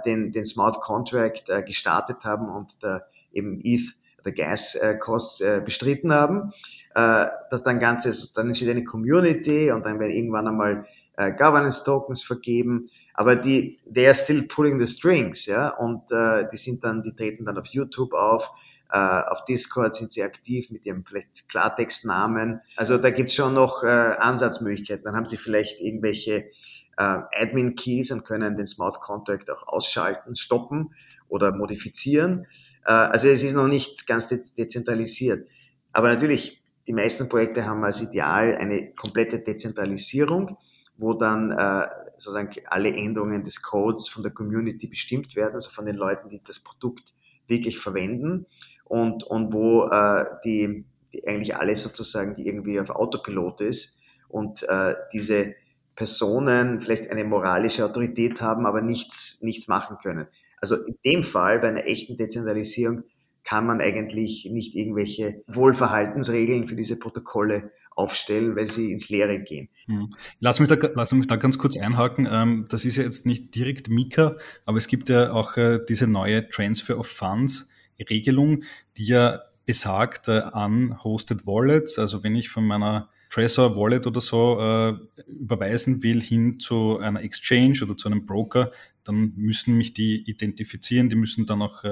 den, 0.06 0.30
den 0.30 0.44
Smart 0.44 0.80
Contract 0.80 1.46
gestartet 1.66 2.18
haben 2.22 2.48
und 2.48 2.80
der 2.84 3.08
eben 3.32 3.60
ETH, 3.64 3.82
der 4.24 4.32
Gas 4.32 4.78
Costs 5.00 5.42
bestritten 5.64 6.12
haben. 6.12 6.52
dass 6.94 7.64
dann 7.64 7.80
ganzes, 7.80 8.32
dann 8.32 8.46
entsteht 8.46 8.70
eine 8.70 8.84
Community 8.84 9.72
und 9.72 9.84
dann 9.84 9.98
werden 9.98 10.12
irgendwann 10.12 10.46
einmal 10.46 10.86
äh, 11.16 11.32
Governance 11.32 11.84
Tokens 11.84 12.22
vergeben. 12.22 12.90
Aber 13.14 13.36
die, 13.36 13.80
they 13.92 14.06
are 14.06 14.14
still 14.14 14.42
pulling 14.42 14.80
the 14.80 14.86
strings, 14.86 15.46
ja, 15.46 15.68
und 15.68 16.10
äh, 16.10 16.48
die 16.50 16.56
sind 16.56 16.84
dann, 16.84 17.02
die 17.02 17.14
treten 17.14 17.44
dann 17.44 17.58
auf 17.58 17.66
YouTube 17.66 18.14
auf, 18.14 18.50
äh, 18.92 18.98
auf 18.98 19.44
Discord 19.44 19.94
sind 19.94 20.12
sie 20.12 20.22
aktiv 20.22 20.70
mit 20.70 20.84
ihrem 20.84 21.04
Klartextnamen. 21.48 22.60
Also 22.76 22.98
da 22.98 23.10
gibt's 23.10 23.34
schon 23.34 23.54
noch 23.54 23.84
äh, 23.84 23.86
Ansatzmöglichkeiten. 23.86 25.04
Dann 25.04 25.14
haben 25.14 25.26
sie 25.26 25.36
vielleicht 25.36 25.80
irgendwelche 25.80 26.50
äh, 26.96 27.18
Admin-Keys 27.32 28.10
und 28.10 28.24
können 28.24 28.56
den 28.56 28.66
Smart 28.66 29.00
Contract 29.00 29.48
auch 29.50 29.66
ausschalten, 29.68 30.34
stoppen 30.34 30.94
oder 31.28 31.52
modifizieren. 31.52 32.46
Äh, 32.84 32.92
also 32.92 33.28
es 33.28 33.42
ist 33.42 33.54
noch 33.54 33.68
nicht 33.68 34.06
ganz 34.06 34.28
de 34.28 34.42
dezentralisiert. 34.58 35.48
Aber 35.92 36.08
natürlich, 36.08 36.62
die 36.86 36.92
meisten 36.92 37.28
Projekte 37.28 37.66
haben 37.66 37.84
als 37.84 38.02
Ideal 38.02 38.56
eine 38.56 38.92
komplette 38.94 39.38
Dezentralisierung, 39.38 40.56
wo 41.00 41.14
dann 41.14 41.50
äh, 41.52 41.86
sozusagen 42.16 42.52
alle 42.66 42.94
Änderungen 42.94 43.44
des 43.44 43.62
Codes 43.62 44.08
von 44.08 44.22
der 44.22 44.32
Community 44.32 44.86
bestimmt 44.86 45.34
werden, 45.36 45.54
also 45.54 45.70
von 45.70 45.86
den 45.86 45.96
Leuten, 45.96 46.28
die 46.28 46.40
das 46.44 46.60
Produkt 46.60 47.14
wirklich 47.46 47.78
verwenden 47.78 48.46
und, 48.84 49.24
und 49.24 49.52
wo 49.52 49.88
äh, 49.88 50.24
die, 50.44 50.84
die 51.12 51.26
eigentlich 51.26 51.56
alles 51.56 51.82
sozusagen, 51.82 52.34
die 52.34 52.46
irgendwie 52.46 52.78
auf 52.78 52.90
Autopilot 52.90 53.60
ist 53.62 53.98
und 54.28 54.62
äh, 54.68 54.94
diese 55.12 55.54
Personen 55.96 56.80
vielleicht 56.80 57.10
eine 57.10 57.24
moralische 57.24 57.84
Autorität 57.84 58.40
haben, 58.40 58.66
aber 58.66 58.80
nichts, 58.80 59.38
nichts 59.42 59.68
machen 59.68 59.98
können. 60.02 60.28
Also 60.60 60.76
in 60.76 60.96
dem 61.04 61.24
Fall, 61.24 61.58
bei 61.58 61.68
einer 61.68 61.86
echten 61.86 62.16
Dezentralisierung, 62.16 63.04
kann 63.42 63.66
man 63.66 63.80
eigentlich 63.80 64.48
nicht 64.50 64.74
irgendwelche 64.74 65.42
Wohlverhaltensregeln 65.46 66.68
für 66.68 66.76
diese 66.76 66.98
Protokolle 66.98 67.72
aufstellen, 67.90 68.56
weil 68.56 68.66
sie 68.66 68.92
ins 68.92 69.08
Leere 69.08 69.40
gehen. 69.40 69.68
Hm. 69.86 70.10
Lass 70.38 70.60
mich 70.60 70.68
da, 70.68 70.76
lass 70.94 71.12
mich 71.12 71.26
da 71.26 71.36
ganz 71.36 71.58
kurz 71.58 71.76
einhaken. 71.76 72.28
Ähm, 72.30 72.66
das 72.68 72.84
ist 72.84 72.96
ja 72.96 73.04
jetzt 73.04 73.26
nicht 73.26 73.54
direkt 73.54 73.88
Mika, 73.88 74.36
aber 74.64 74.78
es 74.78 74.86
gibt 74.86 75.08
ja 75.08 75.32
auch 75.32 75.56
äh, 75.56 75.80
diese 75.88 76.06
neue 76.06 76.48
Transfer 76.48 76.98
of 76.98 77.06
Funds 77.06 77.70
Regelung, 78.08 78.64
die 78.96 79.04
ja 79.04 79.42
besagt 79.66 80.28
äh, 80.28 80.40
an 80.40 81.02
Hosted 81.04 81.46
Wallets. 81.46 81.98
Also 81.98 82.22
wenn 82.22 82.34
ich 82.34 82.48
von 82.48 82.66
meiner 82.66 83.10
Trezor 83.28 83.76
Wallet 83.76 84.06
oder 84.06 84.20
so 84.20 84.58
äh, 84.58 85.22
überweisen 85.28 86.02
will 86.02 86.20
hin 86.20 86.58
zu 86.58 86.98
einer 86.98 87.22
Exchange 87.22 87.78
oder 87.82 87.96
zu 87.96 88.08
einem 88.08 88.26
Broker, 88.26 88.72
dann 89.04 89.32
müssen 89.36 89.76
mich 89.76 89.92
die 89.92 90.22
identifizieren, 90.28 91.08
die 91.08 91.16
müssen 91.16 91.46
dann 91.46 91.62
auch 91.62 91.84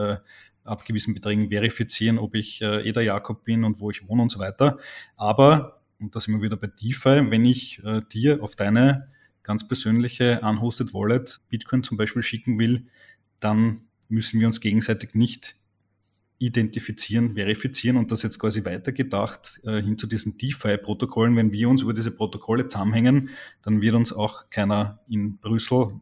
ab 0.68 0.84
gewissen 0.84 1.14
Beträgen 1.14 1.48
verifizieren, 1.48 2.18
ob 2.18 2.34
ich 2.34 2.60
äh, 2.62 2.88
Eder 2.88 3.02
Jakob 3.02 3.44
bin 3.44 3.64
und 3.64 3.80
wo 3.80 3.90
ich 3.90 4.06
wohne 4.08 4.22
und 4.22 4.30
so 4.30 4.38
weiter. 4.38 4.78
Aber, 5.16 5.77
und 6.00 6.14
da 6.14 6.20
sind 6.20 6.34
wir 6.34 6.42
wieder 6.42 6.56
bei 6.56 6.68
DeFi, 6.68 7.30
wenn 7.30 7.44
ich 7.44 7.82
äh, 7.84 8.02
dir 8.12 8.42
auf 8.42 8.56
deine 8.56 9.08
ganz 9.42 9.66
persönliche 9.66 10.40
unhosted 10.42 10.92
Wallet 10.94 11.40
Bitcoin 11.48 11.82
zum 11.82 11.96
Beispiel 11.96 12.22
schicken 12.22 12.58
will, 12.58 12.86
dann 13.40 13.82
müssen 14.08 14.40
wir 14.40 14.46
uns 14.46 14.60
gegenseitig 14.60 15.14
nicht 15.14 15.56
identifizieren, 16.38 17.34
verifizieren 17.34 17.96
und 17.96 18.12
das 18.12 18.22
jetzt 18.22 18.38
quasi 18.38 18.64
weitergedacht 18.64 19.60
äh, 19.64 19.82
hin 19.82 19.98
zu 19.98 20.06
diesen 20.06 20.38
DeFi-Protokollen. 20.38 21.34
Wenn 21.36 21.52
wir 21.52 21.68
uns 21.68 21.82
über 21.82 21.94
diese 21.94 22.12
Protokolle 22.12 22.68
zusammenhängen, 22.68 23.30
dann 23.62 23.82
wird 23.82 23.94
uns 23.94 24.12
auch 24.12 24.48
keiner 24.50 25.00
in 25.08 25.38
Brüssel 25.38 26.00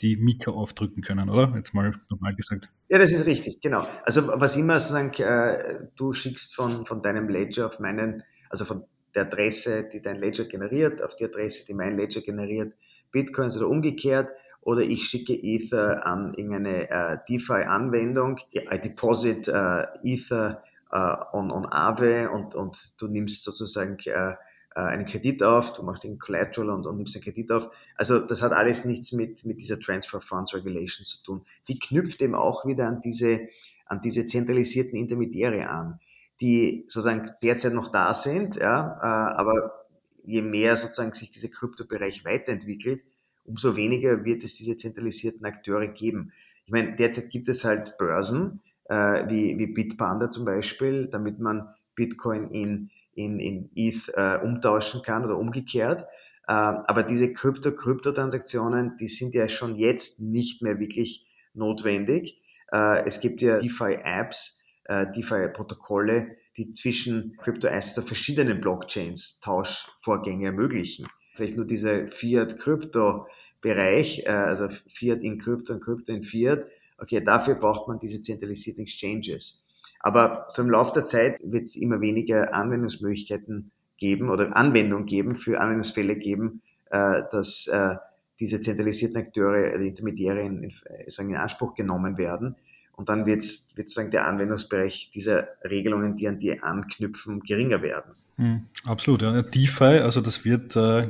die 0.00 0.16
Mika 0.16 0.52
aufdrücken 0.52 1.02
können, 1.02 1.28
oder? 1.28 1.52
Jetzt 1.56 1.74
mal 1.74 1.92
normal 2.08 2.34
gesagt. 2.34 2.70
Ja, 2.88 2.98
das 2.98 3.12
ist 3.12 3.26
richtig, 3.26 3.60
genau. 3.60 3.86
Also 4.04 4.28
was 4.28 4.56
immer 4.56 4.80
sozusagen, 4.80 5.12
äh, 5.22 5.88
du 5.96 6.12
schickst 6.12 6.54
von, 6.54 6.86
von 6.86 7.02
deinem 7.02 7.28
Ledger 7.28 7.66
auf 7.66 7.80
meinen, 7.80 8.22
also 8.48 8.64
von 8.64 8.84
der 9.18 9.26
Adresse, 9.26 9.88
die 9.92 10.00
dein 10.00 10.20
Ledger 10.20 10.44
generiert, 10.44 11.02
auf 11.02 11.16
die 11.16 11.24
Adresse, 11.24 11.66
die 11.66 11.74
mein 11.74 11.96
Ledger 11.96 12.20
generiert, 12.20 12.74
Bitcoins 13.10 13.56
oder 13.56 13.68
umgekehrt, 13.68 14.28
oder 14.60 14.82
ich 14.82 15.04
schicke 15.04 15.34
Ether 15.34 16.06
an 16.06 16.34
irgendeine 16.34 16.90
äh, 16.90 17.18
DeFi-Anwendung. 17.28 18.38
I 18.54 18.78
deposit 18.78 19.48
äh, 19.48 19.86
Ether 20.02 20.62
äh, 20.92 21.16
on, 21.32 21.50
on 21.50 21.66
Aave 21.66 22.30
und, 22.30 22.54
und 22.54 22.76
du 23.00 23.08
nimmst 23.08 23.44
sozusagen 23.44 23.98
äh, 24.04 24.32
äh, 24.32 24.34
einen 24.74 25.06
Kredit 25.06 25.42
auf, 25.42 25.72
du 25.72 25.82
machst 25.82 26.04
einen 26.04 26.18
Collateral 26.18 26.70
und, 26.70 26.86
und 26.86 26.96
nimmst 26.96 27.16
einen 27.16 27.24
Kredit 27.24 27.50
auf. 27.50 27.70
Also 27.96 28.18
das 28.20 28.42
hat 28.42 28.52
alles 28.52 28.84
nichts 28.84 29.12
mit, 29.12 29.44
mit 29.44 29.58
dieser 29.58 29.80
Transfer 29.80 30.20
Funds 30.20 30.54
Regulation 30.54 31.04
zu 31.06 31.22
tun. 31.24 31.46
Die 31.68 31.78
knüpft 31.78 32.20
eben 32.20 32.34
auch 32.34 32.66
wieder 32.66 32.86
an 32.86 33.00
diese, 33.00 33.48
an 33.86 34.02
diese 34.02 34.26
zentralisierten 34.26 34.98
Intermediäre 34.98 35.68
an, 35.68 35.98
die 36.40 36.84
sozusagen 36.88 37.32
derzeit 37.42 37.72
noch 37.72 37.90
da 37.90 38.14
sind, 38.14 38.56
ja, 38.56 38.98
äh, 39.02 39.36
aber 39.36 39.86
je 40.24 40.42
mehr 40.42 40.76
sozusagen 40.76 41.14
sich 41.14 41.30
dieser 41.30 41.48
Kryptobereich 41.48 42.24
weiterentwickelt, 42.24 43.02
umso 43.44 43.76
weniger 43.76 44.24
wird 44.24 44.44
es 44.44 44.54
diese 44.54 44.76
zentralisierten 44.76 45.44
Akteure 45.46 45.88
geben. 45.88 46.32
Ich 46.66 46.72
meine, 46.72 46.96
derzeit 46.96 47.30
gibt 47.30 47.48
es 47.48 47.64
halt 47.64 47.96
Börsen, 47.98 48.60
äh, 48.84 49.28
wie, 49.28 49.58
wie 49.58 49.66
Bitpanda 49.66 50.30
zum 50.30 50.44
Beispiel, 50.44 51.06
damit 51.06 51.38
man 51.40 51.74
Bitcoin 51.94 52.50
in, 52.50 52.90
in, 53.14 53.40
in 53.40 53.70
ETH 53.74 54.12
äh, 54.14 54.38
umtauschen 54.44 55.02
kann 55.02 55.24
oder 55.24 55.38
umgekehrt. 55.38 56.02
Äh, 56.46 56.52
aber 56.52 57.02
diese 57.02 57.32
Krypto-Krypto-Transaktionen, 57.32 58.96
die 58.98 59.08
sind 59.08 59.34
ja 59.34 59.48
schon 59.48 59.76
jetzt 59.76 60.20
nicht 60.20 60.62
mehr 60.62 60.78
wirklich 60.78 61.26
notwendig. 61.54 62.42
Äh, 62.70 63.06
es 63.06 63.20
gibt 63.20 63.40
ja 63.40 63.60
DeFi-Apps, 63.60 64.57
DeFi-Protokolle, 64.88 66.36
die 66.56 66.72
zwischen 66.72 67.36
Crypto-Assets 67.36 67.98
auf 67.98 68.06
verschiedenen 68.06 68.60
Blockchains 68.60 69.40
Tauschvorgänge 69.40 70.46
ermöglichen. 70.46 71.06
Vielleicht 71.34 71.56
nur 71.56 71.66
diese 71.66 72.08
Fiat-Krypto 72.08 73.26
Bereich, 73.60 74.24
äh, 74.24 74.30
also 74.30 74.68
Fiat 74.88 75.22
in 75.22 75.38
Krypto 75.38 75.74
und 75.74 75.82
Krypto 75.82 76.12
in 76.12 76.22
Fiat, 76.22 76.66
okay, 76.98 77.22
dafür 77.22 77.56
braucht 77.56 77.88
man 77.88 77.98
diese 77.98 78.20
zentralisierten 78.22 78.84
Exchanges. 78.84 79.64
Aber 80.00 80.46
so 80.50 80.62
im 80.62 80.70
Laufe 80.70 80.92
der 80.94 81.04
Zeit 81.04 81.40
wird 81.42 81.64
es 81.64 81.76
immer 81.76 82.00
weniger 82.00 82.54
Anwendungsmöglichkeiten 82.54 83.72
geben 83.96 84.30
oder 84.30 84.56
Anwendung 84.56 85.06
geben, 85.06 85.36
für 85.36 85.60
Anwendungsfälle 85.60 86.16
geben, 86.16 86.62
äh, 86.90 87.22
dass 87.32 87.66
äh, 87.66 87.96
diese 88.38 88.60
zentralisierten 88.60 89.16
Akteure, 89.16 89.76
die 89.76 89.88
Intermediäre 89.88 90.40
in, 90.40 90.72
in 91.18 91.36
Anspruch 91.36 91.74
genommen 91.74 92.16
werden. 92.16 92.54
Und 92.98 93.08
dann 93.08 93.26
wird 93.26 93.44
sozusagen 93.44 94.10
der 94.10 94.26
Anwendungsbereich 94.26 95.12
dieser 95.14 95.46
Regelungen, 95.62 96.16
die 96.16 96.26
an 96.26 96.40
die 96.40 96.60
anknüpfen, 96.60 97.40
geringer 97.44 97.80
werden. 97.80 98.12
Mhm, 98.38 98.66
absolut. 98.86 99.22
Ja. 99.22 99.40
DeFi, 99.40 100.00
also 100.00 100.20
das 100.20 100.44
wird 100.44 100.74
äh, 100.74 101.08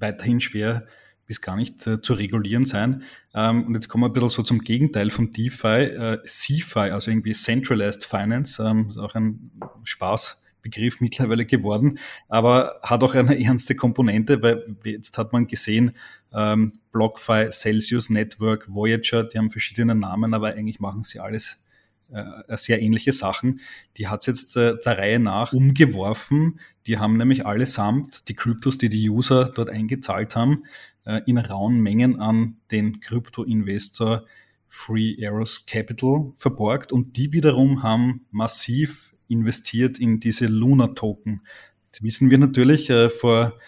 weiterhin 0.00 0.40
schwer 0.40 0.86
bis 1.28 1.40
gar 1.40 1.54
nicht 1.54 1.86
äh, 1.86 2.02
zu 2.02 2.14
regulieren 2.14 2.64
sein. 2.64 3.04
Ähm, 3.32 3.64
und 3.64 3.74
jetzt 3.74 3.88
kommen 3.88 4.02
wir 4.02 4.08
ein 4.08 4.12
bisschen 4.12 4.30
so 4.30 4.42
zum 4.42 4.58
Gegenteil 4.62 5.12
von 5.12 5.32
DeFi, 5.32 5.68
äh, 5.68 6.18
CeFi, 6.24 6.90
also 6.90 7.12
irgendwie 7.12 7.32
Centralized 7.32 8.04
Finance, 8.04 8.60
ähm, 8.60 8.88
ist 8.88 8.98
auch 8.98 9.14
ein 9.14 9.52
Spaßbegriff 9.84 11.00
mittlerweile 11.00 11.46
geworden, 11.46 12.00
aber 12.28 12.80
hat 12.82 13.04
auch 13.04 13.14
eine 13.14 13.40
ernste 13.44 13.76
Komponente, 13.76 14.42
weil 14.42 14.76
jetzt 14.82 15.16
hat 15.16 15.32
man 15.32 15.46
gesehen, 15.46 15.92
ähm, 16.32 16.72
BlockFi, 16.92 17.48
Celsius 17.50 18.10
Network, 18.10 18.72
Voyager, 18.72 19.24
die 19.24 19.38
haben 19.38 19.50
verschiedene 19.50 19.94
Namen, 19.94 20.34
aber 20.34 20.54
eigentlich 20.54 20.80
machen 20.80 21.04
sie 21.04 21.20
alles 21.20 21.64
äh, 22.12 22.56
sehr 22.56 22.82
ähnliche 22.82 23.12
Sachen. 23.12 23.60
Die 23.96 24.08
hat 24.08 24.20
es 24.22 24.26
jetzt 24.26 24.56
äh, 24.56 24.76
der 24.84 24.98
Reihe 24.98 25.20
nach 25.20 25.52
umgeworfen. 25.52 26.58
Die 26.86 26.98
haben 26.98 27.16
nämlich 27.16 27.46
allesamt 27.46 28.28
die 28.28 28.34
Kryptos, 28.34 28.78
die 28.78 28.88
die 28.88 29.08
User 29.08 29.44
dort 29.44 29.70
eingezahlt 29.70 30.34
haben, 30.34 30.64
äh, 31.04 31.20
in 31.26 31.38
rauen 31.38 31.78
Mengen 31.78 32.18
an 32.18 32.56
den 32.70 33.00
Krypto-Investor 33.00 34.24
Free 34.66 35.16
Arrows 35.24 35.66
Capital 35.66 36.32
verborgt 36.36 36.92
und 36.92 37.16
die 37.16 37.32
wiederum 37.32 37.82
haben 37.82 38.26
massiv 38.30 39.14
investiert 39.28 39.98
in 39.98 40.20
diese 40.20 40.46
Luna-Token. 40.46 41.42
Jetzt 41.86 42.02
wissen 42.02 42.30
wir 42.30 42.38
natürlich 42.38 42.88
äh, 42.88 43.10
vor 43.10 43.58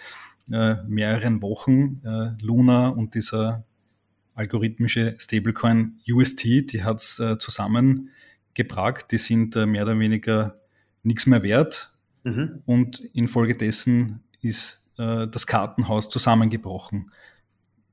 äh, 0.53 0.83
mehreren 0.87 1.43
Wochen, 1.43 2.01
äh, 2.05 2.31
Luna 2.43 2.88
und 2.88 3.15
dieser 3.15 3.65
algorithmische 4.35 5.15
Stablecoin 5.19 6.01
UST, 6.09 6.45
die 6.45 6.83
hat 6.85 7.01
es 7.01 7.19
äh, 7.19 7.38
zusammengebracht, 7.38 9.11
die 9.11 9.19
sind 9.19 9.57
äh, 9.57 9.67
mehr 9.67 9.85
oder 9.85 9.99
weniger 9.99 10.61
nichts 11.03 11.27
mehr 11.27 11.43
wert 11.43 11.93
mhm. 12.25 12.62
und 12.65 13.01
infolgedessen 13.12 14.21
ist 14.41 14.88
äh, 14.99 15.27
das 15.29 15.47
Kartenhaus 15.47 16.09
zusammengebrochen. 16.09 17.11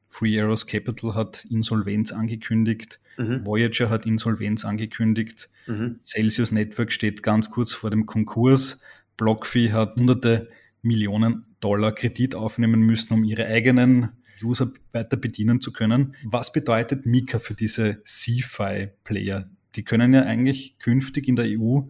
Free 0.10 0.40
Arrows 0.42 0.66
Capital 0.66 1.14
hat 1.14 1.46
Insolvenz 1.50 2.12
angekündigt, 2.12 3.00
mhm. 3.18 3.46
Voyager 3.46 3.90
hat 3.90 4.06
Insolvenz 4.06 4.66
angekündigt, 4.66 5.50
mhm. 5.68 6.00
Celsius 6.04 6.52
Network 6.52 6.92
steht 6.92 7.22
ganz 7.22 7.52
kurz 7.52 7.74
vor 7.74 7.90
dem 7.90 8.06
Konkurs, 8.06 8.82
BlockFi 9.18 9.70
hat 9.70 10.00
hunderte 10.00 10.50
Millionen 10.82 11.46
Dollar 11.60 11.94
Kredit 11.94 12.36
aufnehmen 12.36 12.82
müssen, 12.82 13.14
um 13.14 13.24
ihre 13.24 13.46
eigenen 13.46 14.10
User 14.42 14.72
weiter 14.92 15.18
bedienen 15.18 15.62
zu 15.62 15.74
können. 15.74 16.16
Was 16.24 16.54
bedeutet 16.54 17.06
Mika 17.06 17.40
für 17.40 17.54
diese 17.54 18.02
CFI-Player? 18.04 19.50
Die 19.76 19.84
können 19.84 20.14
ja 20.14 20.24
eigentlich 20.24 20.78
künftig 20.80 21.28
in 21.28 21.36
der 21.36 21.46
EU 21.48 21.82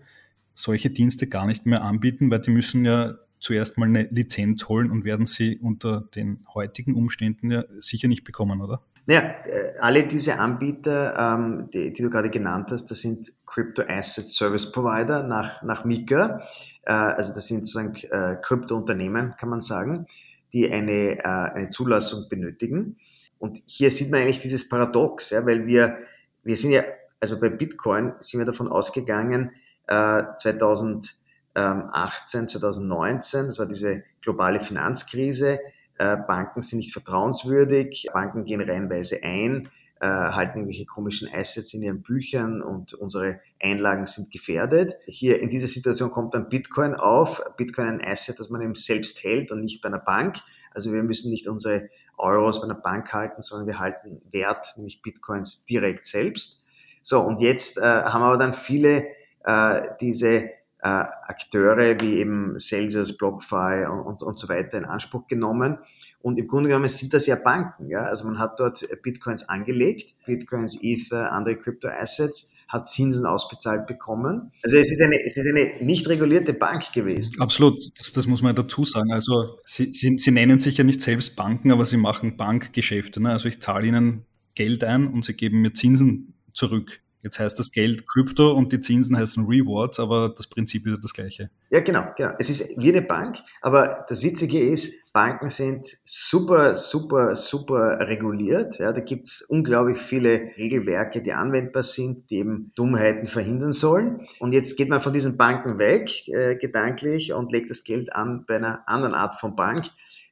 solche 0.54 0.90
Dienste 0.90 1.28
gar 1.28 1.46
nicht 1.46 1.66
mehr 1.66 1.84
anbieten, 1.84 2.30
weil 2.30 2.42
die 2.42 2.52
müssen 2.52 2.84
ja 2.84 3.16
zuerst 3.40 3.78
mal 3.78 3.86
eine 3.88 4.04
Lizenz 4.12 4.68
holen 4.68 4.92
und 4.92 5.06
werden 5.06 5.26
sie 5.26 5.58
unter 5.58 6.02
den 6.16 6.46
heutigen 6.54 6.94
Umständen 6.94 7.52
ja 7.52 7.64
sicher 7.78 8.10
nicht 8.10 8.26
bekommen, 8.26 8.60
oder? 8.62 8.82
Naja, 9.10 9.22
äh, 9.48 9.74
alle 9.80 10.04
diese 10.04 10.38
Anbieter, 10.38 11.18
ähm, 11.18 11.72
die, 11.74 11.92
die, 11.92 12.04
du 12.04 12.12
gerade 12.12 12.30
genannt 12.30 12.68
hast, 12.70 12.92
das 12.92 13.00
sind 13.00 13.34
Crypto 13.48 13.82
Asset 13.88 14.30
Service 14.30 14.72
Provider 14.72 15.24
nach, 15.24 15.64
nach 15.64 15.84
Mika. 15.84 16.48
Äh, 16.84 16.92
also 16.92 17.34
das 17.34 17.48
sind 17.48 17.66
sozusagen 17.66 17.96
äh, 17.96 18.38
Krypto-Unternehmen, 18.40 19.34
kann 19.40 19.50
man 19.50 19.62
sagen, 19.62 20.06
die 20.54 20.72
eine, 20.72 21.18
äh, 21.18 21.24
eine 21.24 21.72
Zulassung 21.72 22.30
benötigen. 22.30 22.98
Und 23.40 23.60
hier 23.66 23.90
sieht 23.90 24.12
man 24.12 24.22
eigentlich 24.22 24.42
dieses 24.42 24.70
Paradox, 24.70 25.32
ja, 25.32 25.44
weil 25.44 25.66
wir, 25.66 25.98
wir 26.44 26.56
sind 26.56 26.70
ja, 26.70 26.84
also 27.20 27.40
bei 27.40 27.50
Bitcoin 27.50 28.14
sind 28.20 28.38
wir 28.40 28.46
davon 28.46 28.68
ausgegangen, 28.68 29.54
äh, 29.88 30.22
2000 30.38 31.16
2018, 31.56 32.48
2019, 32.48 33.48
das 33.48 33.60
war 33.60 33.66
diese 33.66 34.04
globale 34.22 34.60
Finanzkrise. 34.60 35.60
Äh, 36.00 36.16
Banken 36.16 36.62
sind 36.62 36.80
nicht 36.80 36.94
vertrauenswürdig, 36.94 38.08
Banken 38.14 38.46
gehen 38.46 38.62
reihenweise 38.62 39.22
ein, 39.22 39.70
äh, 40.00 40.08
halten 40.08 40.60
irgendwelche 40.60 40.86
komischen 40.86 41.28
Assets 41.32 41.74
in 41.74 41.84
ihren 41.84 42.02
Büchern 42.02 42.62
und 42.62 42.94
unsere 42.94 43.42
Einlagen 43.62 44.06
sind 44.06 44.32
gefährdet. 44.32 44.96
Hier 45.08 45.42
in 45.42 45.50
dieser 45.50 45.68
Situation 45.68 46.10
kommt 46.10 46.34
dann 46.34 46.48
Bitcoin 46.48 46.96
auf. 46.96 47.44
Bitcoin 47.58 47.88
ein 47.88 48.02
Asset, 48.02 48.40
das 48.40 48.50
man 48.50 48.62
eben 48.62 48.76
selbst 48.76 49.22
hält 49.26 49.52
und 49.52 49.60
nicht 49.60 49.82
bei 49.82 49.90
einer 49.90 50.00
Bank. 50.00 50.38
Also 50.74 50.94
wir 50.94 51.04
müssen 51.04 51.32
nicht 51.32 51.50
unsere 51.50 51.90
Euros 52.18 52.62
bei 52.62 52.66
einer 52.66 52.80
Bank 52.80 53.12
halten, 53.12 53.42
sondern 53.42 53.68
wir 53.68 53.80
halten 53.80 54.22
Wert, 54.32 54.74
nämlich 54.78 55.02
Bitcoins 55.02 55.66
direkt 55.66 56.06
selbst. 56.06 56.66
So, 57.02 57.20
und 57.20 57.42
jetzt 57.42 57.78
äh, 57.78 57.82
haben 57.82 58.24
aber 58.24 58.38
dann 58.38 58.54
viele 58.54 59.06
äh, 59.44 59.82
diese 60.00 60.50
äh, 60.82 60.88
Akteure 60.88 62.00
wie 62.00 62.18
eben 62.18 62.58
Celsius, 62.60 63.18
BlockFi 63.18 63.86
und, 63.90 64.02
und, 64.02 64.22
und 64.22 64.38
so 64.38 64.50
weiter 64.50 64.78
in 64.78 64.86
Anspruch 64.86 65.28
genommen. 65.28 65.78
Und 66.22 66.38
im 66.38 66.48
Grunde 66.48 66.70
genommen 66.70 66.90
sind 66.90 67.14
das 67.14 67.28
ja 67.28 67.36
Banken. 67.36 67.90
Ja? 67.90 68.04
Also 68.04 68.26
man 68.26 68.40
hat 68.40 68.60
dort 68.60 68.86
Bitcoins 69.04 69.48
angelegt, 69.48 70.16
Bitcoins, 70.26 70.78
Ether, 70.82 71.32
andere 71.32 71.58
Crypto-Assets, 71.58 72.54
hat 72.68 72.88
Zinsen 72.88 73.26
ausbezahlt 73.26 73.88
bekommen. 73.88 74.52
Also 74.64 74.78
es 74.78 74.92
ist 74.92 75.02
eine, 75.02 75.18
es 75.26 75.36
ist 75.36 75.46
eine 75.46 75.84
nicht 75.84 76.08
regulierte 76.08 76.54
Bank 76.54 76.92
gewesen. 76.94 77.42
Absolut, 77.42 77.82
das, 77.98 78.14
das 78.14 78.28
muss 78.28 78.44
man 78.44 78.54
dazu 78.54 78.86
sagen. 78.86 79.12
Also 79.12 79.58
sie, 79.66 79.92
sie, 79.92 80.18
sie 80.18 80.32
nennen 80.32 80.60
sich 80.60 80.78
ja 80.78 80.84
nicht 80.84 81.02
selbst 81.02 81.36
Banken, 81.36 81.72
aber 81.72 81.86
sie 81.86 81.98
machen 81.98 82.38
Bankgeschäfte. 82.38 83.22
Ne? 83.22 83.32
Also 83.32 83.48
ich 83.48 83.60
zahle 83.60 83.88
ihnen 83.88 84.26
Geld 84.56 84.84
ein 84.84 85.08
und 85.08 85.26
sie 85.26 85.34
geben 85.34 85.62
mir 85.62 85.74
Zinsen 85.74 86.36
zurück. 86.54 87.02
Jetzt 87.22 87.40
heißt 87.40 87.60
das 87.60 87.72
Geld 87.72 88.08
Krypto 88.08 88.52
und 88.52 88.72
die 88.72 88.80
Zinsen 88.80 89.18
heißen 89.18 89.46
Rewards, 89.46 90.00
aber 90.00 90.30
das 90.30 90.48
Prinzip 90.48 90.88
ist 90.88 91.04
das 91.04 91.14
gleiche. 91.14 91.50
Ja, 91.70 91.82
genau, 91.82 92.06
genau. 92.16 92.32
Es 92.40 92.50
ist 92.50 92.78
wie 92.78 92.90
eine 92.90 93.02
Bank, 93.02 93.40
aber 93.62 94.06
das 94.08 94.24
Witzige 94.24 94.60
ist, 94.60 94.94
Banken 95.12 95.50
sind 95.50 95.88
super, 96.06 96.76
super, 96.76 97.36
super 97.36 98.00
reguliert. 98.08 98.80
Ja, 98.80 98.94
da 98.94 99.02
gibt's 99.02 99.42
unglaublich 99.42 99.98
viele 99.98 100.52
Regelwerke, 100.58 101.22
die 101.22 101.34
anwendbar 101.34 101.84
sind, 101.84 102.30
die 102.30 102.38
eben 102.38 102.72
Dummheiten 102.76 103.28
verhindern 103.28 103.74
sollen. 103.74 104.28
Und 104.40 104.54
jetzt 104.54 104.78
geht 104.78 104.88
man 104.88 105.02
von 105.02 105.14
diesen 105.14 105.36
Banken 105.36 105.78
weg, 105.78 106.28
äh, 106.30 106.56
gedanklich, 106.56 107.34
und 107.34 107.52
legt 107.52 107.70
das 107.70 107.84
Geld 107.84 108.14
an 108.14 108.46
bei 108.48 108.56
einer 108.56 108.88
anderen 108.88 109.16
Art 109.16 109.40
von 109.40 109.56
Bank 109.56 109.88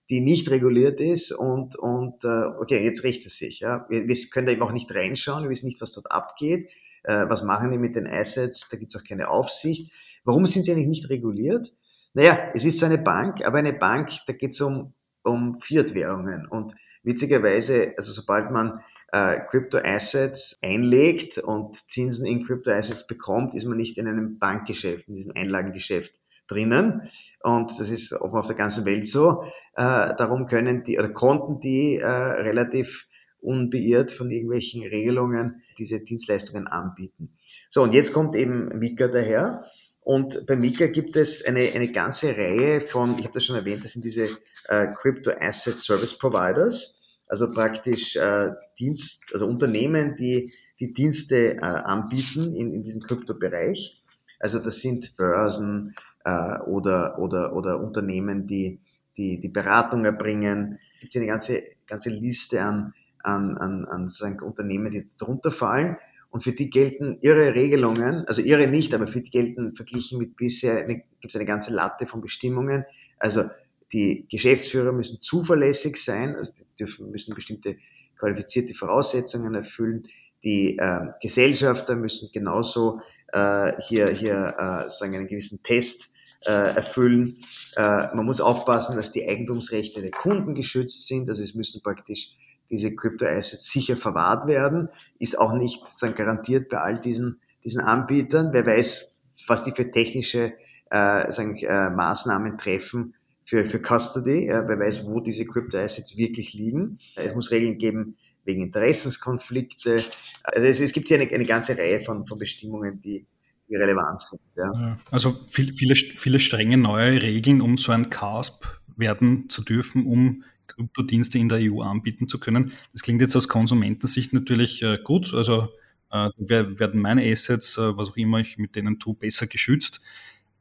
die 0.10 0.22
nicht 0.22 0.50
reguliert 0.50 1.02
ist 1.02 1.32
und, 1.32 1.76
und 1.76 2.24
äh, 2.24 2.46
okay, 2.60 2.84
jetzt 2.84 3.04
rächt 3.04 3.26
es 3.26 3.38
sich. 3.38 3.60
Ja. 3.60 3.86
Wir, 3.90 4.08
wir 4.08 4.16
können 4.32 4.48
da 4.48 4.54
eben 4.54 4.62
auch 4.62 4.72
nicht 4.72 4.94
reinschauen, 4.94 5.44
wir 5.44 5.50
wissen 5.50 5.68
nicht, 5.68 5.82
was 5.82 5.92
dort 5.92 6.12
abgeht, 6.12 6.70
äh, 7.04 7.26
was 7.28 7.44
machen 7.44 7.72
die 7.72 7.78
mit 7.78 7.96
den 7.96 8.08
Assets, 8.08 8.70
da 8.70 8.78
gibt 8.78 8.94
es 8.94 9.00
auch 9.00 9.06
keine 9.06 9.30
Aufsicht. 9.30 9.92
Warum 10.24 10.46
sind 10.46 10.66
sie 10.66 10.72
eigentlich 10.72 10.88
nicht 10.88 11.10
reguliert? 11.10 11.74
Naja, 12.14 12.52
es 12.54 12.66
ist 12.66 12.80
so 12.80 12.86
eine 12.86 12.98
Bank, 12.98 13.46
aber 13.46 13.60
eine 13.60 13.74
Bank, 13.74 14.10
da 14.28 14.34
geht 14.34 14.52
es 14.52 14.62
um, 14.62 14.94
um 15.24 15.60
Fiat-Währungen 15.60 16.48
und 16.48 16.74
witzigerweise, 17.04 17.94
also 17.98 18.12
sobald 18.12 18.52
man 18.52 18.82
äh, 19.12 19.40
Crypto-Assets 19.50 20.58
einlegt 20.62 21.38
und 21.38 21.76
Zinsen 21.76 22.26
in 22.26 22.46
Crypto-Assets 22.46 23.08
bekommt, 23.08 23.56
ist 23.56 23.66
man 23.66 23.78
nicht 23.78 23.98
in 23.98 24.08
einem 24.08 24.40
Bankgeschäft, 24.40 25.08
in 25.08 25.16
diesem 25.16 25.32
Einlagengeschäft 25.36 26.14
drinnen. 26.48 27.10
Und 27.44 27.80
das 27.80 27.90
ist 27.90 28.14
offen 28.14 28.38
auf 28.38 28.48
der 28.48 28.56
ganzen 28.56 28.86
Welt 28.86 29.08
so. 29.08 29.44
Äh, 29.76 30.16
darum 30.18 30.48
können 30.48 30.84
die 30.84 30.98
oder 30.98 31.10
konnten 31.10 31.60
die 31.60 31.98
äh, 31.98 32.06
relativ 32.06 33.08
unbeirrt 33.40 34.12
von 34.12 34.32
irgendwelchen 34.32 34.84
Regelungen 34.84 35.62
diese 35.78 36.00
Dienstleistungen 36.00 36.68
anbieten. 36.68 37.38
So, 37.70 37.84
und 37.84 37.94
jetzt 37.94 38.14
kommt 38.14 38.36
eben 38.36 38.80
Mika 38.80 39.08
daher. 39.08 39.66
Und 40.02 40.46
bei 40.48 40.56
Mika 40.56 40.88
gibt 40.88 41.16
es 41.16 41.46
eine, 41.46 41.72
eine 41.76 41.92
ganze 41.92 42.36
Reihe 42.36 42.82
von, 42.82 43.20
ich 43.20 43.26
habe 43.26 43.34
das 43.34 43.46
schon 43.46 43.58
erwähnt, 43.58 43.84
das 43.84 43.92
sind 43.92 44.06
diese 44.06 44.30
äh, 44.70 44.88
Crypto 44.96 45.32
Asset 45.40 45.80
Service 45.80 46.18
Providers, 46.18 47.02
also 47.28 47.52
praktisch 47.52 48.16
äh, 48.16 48.52
Dienst, 48.80 49.24
also 49.34 49.46
Unternehmen, 49.46 50.16
die 50.16 50.54
die 50.80 50.94
Dienste 50.94 51.56
äh, 51.56 51.60
anbieten 51.60 52.56
in, 52.56 52.74
in 52.74 52.84
diesem 52.84 53.02
Kryptobereich. 53.02 54.04
Also 54.40 54.60
das 54.60 54.82
sind 54.82 55.16
Börsen, 55.18 55.96
äh, 56.28 56.60
oder, 56.66 57.18
oder, 57.20 57.54
oder 57.54 57.80
Unternehmen, 57.80 58.48
die, 58.48 58.80
die, 59.16 59.40
die 59.40 59.48
Beratung 59.48 60.04
erbringen. 60.04 60.78
Es 60.96 61.02
gibt 61.02 61.14
hier 61.14 61.22
eine 61.22 61.32
ganze, 61.32 61.64
ganze 61.88 62.10
Liste 62.10 62.62
an, 62.62 62.94
an, 63.24 63.58
an, 63.58 63.86
an 63.86 64.10
sozusagen 64.10 64.42
Unternehmen, 64.42 64.92
die 64.92 65.08
darunter 65.18 65.52
fallen. 65.52 65.96
Und 66.30 66.44
für 66.44 66.52
die 66.52 66.70
gelten 66.70 67.18
ihre 67.22 67.56
Regelungen, 67.56 68.28
also 68.28 68.42
ihre 68.42 68.68
nicht, 68.68 68.94
aber 68.94 69.08
für 69.08 69.22
die 69.22 69.30
gelten 69.30 69.74
verglichen 69.76 70.20
mit 70.20 70.36
bisher, 70.36 70.84
gibt 70.86 71.06
es 71.24 71.36
eine 71.36 71.46
ganze 71.46 71.74
Latte 71.74 72.06
von 72.06 72.20
Bestimmungen. 72.20 72.84
Also 73.18 73.46
die 73.94 74.28
Geschäftsführer 74.30 74.92
müssen 74.92 75.22
zuverlässig 75.22 76.04
sein, 76.04 76.36
also 76.36 76.52
die 76.52 76.66
dürfen, 76.78 77.10
müssen 77.10 77.34
bestimmte 77.34 77.78
qualifizierte 78.20 78.74
Voraussetzungen 78.74 79.56
erfüllen. 79.56 80.10
Die 80.44 80.78
äh, 80.78 81.08
Gesellschafter 81.22 81.96
müssen 81.96 82.30
genauso 82.34 83.00
äh, 83.32 83.82
hier, 83.84 84.10
hier 84.10 84.56
äh, 84.58 84.90
sagen 84.90 85.16
einen 85.16 85.28
gewissen 85.28 85.64
Test 85.64 86.12
erfüllen. 86.50 87.38
Äh, 87.76 88.16
man 88.16 88.26
muss 88.26 88.42
aufpassen, 88.42 88.96
dass 88.96 89.12
die 89.12 89.28
Eigentumsrechte 89.28 90.02
der 90.02 90.12
Kunden 90.12 90.56
geschützt 90.56 91.08
sind. 91.08 91.30
Also 91.30 91.44
es 91.44 91.56
müssen 91.56 91.82
praktisch 91.84 92.32
diese 92.70 92.94
Crypto-Assets 92.94 93.70
sicher 93.72 93.98
verwahrt 93.98 94.48
werden. 94.48 94.90
Ist 95.20 95.38
auch 95.38 95.54
nicht 95.54 95.88
sagen, 95.96 96.16
garantiert 96.16 96.70
bei 96.70 96.78
all 96.78 97.00
diesen, 97.00 97.42
diesen 97.64 97.82
Anbietern. 97.82 98.50
Wer 98.52 98.66
weiß, 98.66 99.22
was 99.48 99.64
die 99.64 99.72
für 99.72 99.92
technische 99.92 100.54
äh, 100.90 101.32
sagen, 101.32 101.58
äh, 101.58 101.90
Maßnahmen 101.90 102.58
treffen 102.58 103.16
für, 103.46 103.66
für 103.66 103.80
Custody. 103.80 104.48
Äh, 104.48 104.68
wer 104.68 104.80
weiß, 104.80 105.08
wo 105.08 105.20
diese 105.20 105.46
Crypto-Assets 105.46 106.18
wirklich 106.18 106.54
liegen. 106.54 107.00
Es 107.16 107.36
muss 107.36 107.52
Regeln 107.52 107.78
geben 107.78 108.18
wegen 108.44 108.64
Interessenskonflikte. 108.64 110.04
Also 110.44 110.66
es, 110.66 110.80
es 110.80 110.94
gibt 110.94 111.10
hier 111.10 111.20
eine, 111.20 111.30
eine 111.30 111.46
ganze 111.46 111.78
Reihe 111.78 112.02
von, 112.02 112.26
von 112.26 112.38
Bestimmungen, 112.38 113.02
die, 113.02 113.26
die 113.70 113.76
relevant 113.76 114.22
sind. 114.22 114.42
Ja. 114.56 114.98
Also 115.12 115.34
viel, 115.48 115.74
viele, 115.74 115.96
viele 115.96 116.40
strenge 116.40 116.78
neue 116.78 117.22
Regeln, 117.22 117.62
um 117.62 117.78
so 117.78 117.92
ein 117.92 118.10
CASP 118.10 118.66
werden 118.96 119.50
zu 119.50 119.64
dürfen, 119.64 120.06
um 120.06 120.44
Kryptodienste 120.68 121.38
in 121.38 121.50
der 121.50 121.60
EU 121.62 121.82
anbieten 121.82 122.28
zu 122.28 122.40
können. 122.40 122.74
Das 122.92 123.02
klingt 123.02 123.22
jetzt 123.22 123.36
aus 123.36 123.48
Konsumentensicht 123.48 124.34
natürlich 124.34 124.82
äh, 124.82 124.98
gut. 125.04 125.34
Also 125.34 125.70
äh, 126.12 126.30
werden 126.38 127.02
meine 127.02 127.24
Assets, 127.32 127.78
äh, 127.78 127.98
was 127.98 128.10
auch 128.10 128.18
immer 128.18 128.40
ich 128.40 128.58
mit 128.58 128.76
denen 128.76 129.00
tue, 129.00 129.16
besser 129.16 129.48
geschützt. 129.48 130.02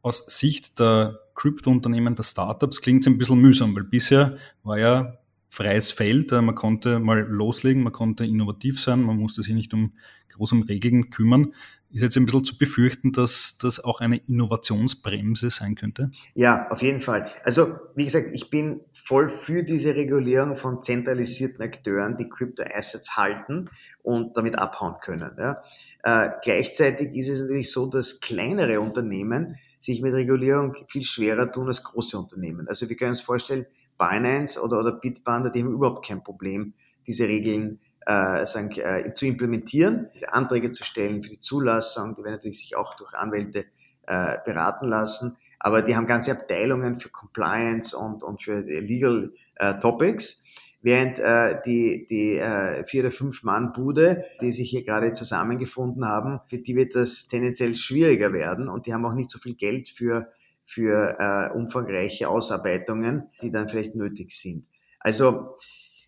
Aus 0.03 0.27
Sicht 0.27 0.79
der 0.79 1.19
Kryptounternehmen, 1.35 2.15
der 2.15 2.23
Startups 2.23 2.81
klingt 2.81 3.05
es 3.05 3.13
ein 3.13 3.19
bisschen 3.19 3.41
mühsam, 3.41 3.75
weil 3.75 3.85
bisher 3.85 4.37
war 4.63 4.79
ja 4.79 5.19
freies 5.49 5.91
Feld. 5.91 6.33
Man 6.33 6.55
konnte 6.55 6.99
mal 6.99 7.21
loslegen, 7.21 7.83
man 7.83 7.93
konnte 7.93 8.25
innovativ 8.25 8.81
sein, 8.81 9.03
man 9.03 9.17
musste 9.17 9.43
sich 9.43 9.55
nicht 9.55 9.73
um 9.75 9.93
große 10.29 10.57
Regeln 10.69 11.11
kümmern. 11.11 11.55
Ist 11.97 12.03
jetzt 12.03 12.17
ein 12.19 12.27
bisschen 12.27 12.45
zu 12.45 12.59
befürchten, 12.59 13.13
dass 13.13 13.57
das 13.57 13.83
auch 13.83 14.03
eine 14.03 14.19
Innovationsbremse 14.19 15.49
sein 15.49 15.77
könnte? 15.77 16.11
Ja, 16.35 16.69
auf 16.69 16.83
jeden 16.83 17.01
Fall. 17.01 17.31
Also, 17.43 17.79
wie 17.95 18.05
gesagt, 18.05 18.29
ich 18.35 18.51
bin 18.51 18.83
voll 18.93 19.31
für 19.31 19.63
diese 19.63 19.95
Regulierung 19.95 20.59
von 20.59 20.83
zentralisierten 20.83 21.63
Akteuren, 21.63 22.19
die 22.19 22.29
Crypto-Assets 22.29 23.17
halten 23.17 23.71
und 24.03 24.37
damit 24.37 24.59
abhauen 24.59 24.97
können. 25.01 25.31
Ja. 25.39 25.63
Äh, 26.03 26.33
gleichzeitig 26.43 27.15
ist 27.15 27.29
es 27.29 27.41
natürlich 27.41 27.73
so, 27.73 27.89
dass 27.89 28.21
kleinere 28.21 28.79
Unternehmen 28.83 29.57
sich 29.79 30.03
mit 30.03 30.13
Regulierung 30.13 30.77
viel 30.89 31.05
schwerer 31.05 31.51
tun 31.51 31.69
als 31.69 31.83
große 31.83 32.19
Unternehmen. 32.19 32.69
Also 32.69 32.91
wir 32.91 32.97
können 32.97 33.13
uns 33.13 33.23
vorstellen, 33.23 33.65
Binance 33.97 34.61
oder, 34.61 34.81
oder 34.81 34.93
Bitpanda, 34.93 35.49
die 35.49 35.63
haben 35.63 35.73
überhaupt 35.73 36.07
kein 36.07 36.23
Problem, 36.23 36.75
diese 37.07 37.27
Regeln 37.27 37.81
äh, 38.07 38.47
sagen, 38.47 38.71
äh, 38.71 39.13
zu 39.13 39.27
implementieren, 39.27 40.09
diese 40.15 40.33
Anträge 40.33 40.71
zu 40.71 40.85
stellen 40.85 41.23
für 41.23 41.31
die 41.31 41.41
Zulassung, 41.41 42.15
die 42.15 42.23
werden 42.23 42.35
natürlich 42.35 42.61
sich 42.61 42.77
auch 42.77 42.95
durch 42.97 43.13
Anwälte 43.15 43.67
äh, 44.07 44.37
beraten 44.45 44.89
lassen, 44.89 45.37
aber 45.59 45.83
die 45.83 45.97
haben 45.97 46.07
ganze 46.07 46.33
Abteilungen 46.33 47.01
für 47.01 47.09
Compliance 47.09 47.97
und, 47.97 48.23
und 48.23 48.43
für 48.43 48.61
Legal 48.61 49.33
äh, 49.57 49.79
Topics, 49.81 50.45
während 50.83 51.19
äh, 51.19 51.61
die, 51.67 52.07
die 52.09 52.37
äh, 52.37 52.85
vier 52.85 53.03
oder 53.03 53.11
fünf 53.11 53.43
Mann 53.43 53.73
Bude, 53.73 54.25
die 54.41 54.53
sich 54.53 54.71
hier 54.71 54.85
gerade 54.85 55.13
zusammengefunden 55.13 56.07
haben, 56.07 56.41
für 56.49 56.59
die 56.59 56.77
wird 56.77 56.95
das 56.95 57.27
tendenziell 57.27 57.77
schwieriger 57.77 58.33
werden. 58.33 58.69
Und 58.69 58.87
die 58.87 58.95
haben 58.95 59.05
auch 59.05 59.15
nicht 59.15 59.31
so 59.31 59.41
viel 59.41 59.55
Geld 59.55 59.89
für, 59.89 60.31
für 60.65 61.17
äh, 61.19 61.57
umfangreiche 61.57 62.29
Ausarbeitungen, 62.29 63.31
die 63.43 63.51
dann 63.51 63.69
vielleicht 63.69 63.97
nötig 63.97 64.33
sind. 64.33 64.67
Also 65.01 65.57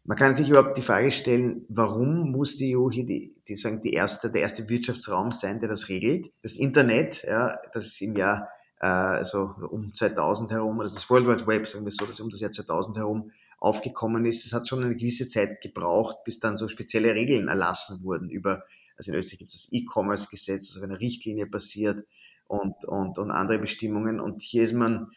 man 0.09 0.17
kann 0.17 0.35
sich 0.35 0.49
überhaupt 0.49 0.79
die 0.79 0.83
Frage 0.83 1.11
stellen, 1.11 1.67
warum 1.69 2.33
muss 2.33 2.57
die 2.57 2.75
EU 2.75 2.91
hier 2.91 3.05
die, 3.05 3.35
die 3.47 3.57
sagen, 3.57 3.83
die 3.83 3.93
erste, 3.93 4.33
der 4.33 4.41
erste 4.41 4.67
Wirtschaftsraum 4.67 5.33
sein, 5.33 5.61
der 5.61 5.69
das 5.69 5.91
regelt? 5.91 6.33
Das 6.41 6.57
Internet, 6.57 7.25
ja, 7.25 7.59
das 7.75 8.01
im 8.01 8.17
Jahr 8.17 8.49
äh, 8.81 8.87
also 8.87 9.53
um 9.69 9.93
2000 9.93 10.51
herum, 10.51 10.81
also 10.81 10.95
das 10.95 11.11
World 11.11 11.27
Wide 11.27 11.47
Web, 11.47 11.69
sagen 11.69 11.85
wir 11.85 11.93
so, 11.93 12.07
das 12.07 12.21
um 12.21 12.31
das 12.31 12.41
Jahr 12.41 12.51
2000 12.51 12.97
herum 12.97 13.33
aufgekommen 13.61 14.25
ist, 14.25 14.47
das 14.47 14.55
hat 14.55 14.67
schon 14.67 14.83
eine 14.83 14.97
gewisse 14.97 15.29
Zeit 15.29 15.61
gebraucht, 15.61 16.25
bis 16.25 16.41
dann 16.41 16.57
so 16.57 16.69
spezielle 16.69 17.15
Regeln 17.15 17.49
erlassen 17.49 18.03
wurden 18.03 18.31
über, 18.31 18.65
also 18.97 19.13
in 19.13 19.19
Österreich 19.19 19.41
gibt 19.41 19.51
es 19.53 19.65
das 19.65 19.73
E-Commerce-Gesetz, 19.73 20.69
das 20.69 20.79
auf 20.79 20.85
einer 20.85 21.01
Richtlinie 21.01 21.45
basiert 21.45 22.07
und, 22.47 22.83
und, 22.87 23.19
und 23.19 23.31
andere 23.31 23.59
Bestimmungen. 23.59 24.21
Und 24.21 24.41
hier 24.41 24.65
ist 24.65 24.73
man 24.73 25.11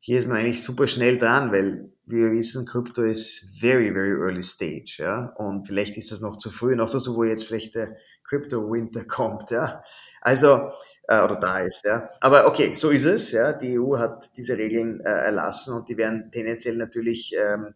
hier 0.00 0.18
ist 0.18 0.28
man 0.28 0.38
eigentlich 0.38 0.62
super 0.62 0.86
schnell 0.86 1.18
dran, 1.18 1.52
weil 1.52 1.90
wir 2.06 2.30
wissen, 2.30 2.66
Krypto 2.66 3.02
ist 3.02 3.58
very, 3.58 3.92
very 3.92 4.12
early 4.12 4.42
stage, 4.42 4.96
ja. 4.98 5.32
Und 5.36 5.66
vielleicht 5.66 5.96
ist 5.96 6.12
das 6.12 6.20
noch 6.20 6.36
zu 6.36 6.50
früh, 6.50 6.76
noch 6.76 6.90
dazu, 6.90 7.16
wo 7.16 7.24
jetzt 7.24 7.44
vielleicht 7.44 7.74
der 7.74 7.96
Crypto 8.24 8.70
Winter 8.70 9.04
kommt, 9.08 9.50
ja. 9.50 9.82
Also, 10.20 10.70
äh, 11.08 11.22
oder 11.22 11.36
da 11.36 11.60
ist, 11.60 11.84
ja. 11.84 12.10
Aber 12.20 12.46
okay, 12.46 12.74
so 12.74 12.90
ist 12.90 13.04
es, 13.04 13.32
ja. 13.32 13.52
Die 13.52 13.78
EU 13.78 13.98
hat 13.98 14.30
diese 14.36 14.56
Regeln 14.56 15.00
äh, 15.00 15.08
erlassen 15.08 15.74
und 15.74 15.88
die 15.88 15.96
werden 15.96 16.30
tendenziell 16.30 16.76
natürlich 16.76 17.34
ähm, 17.36 17.74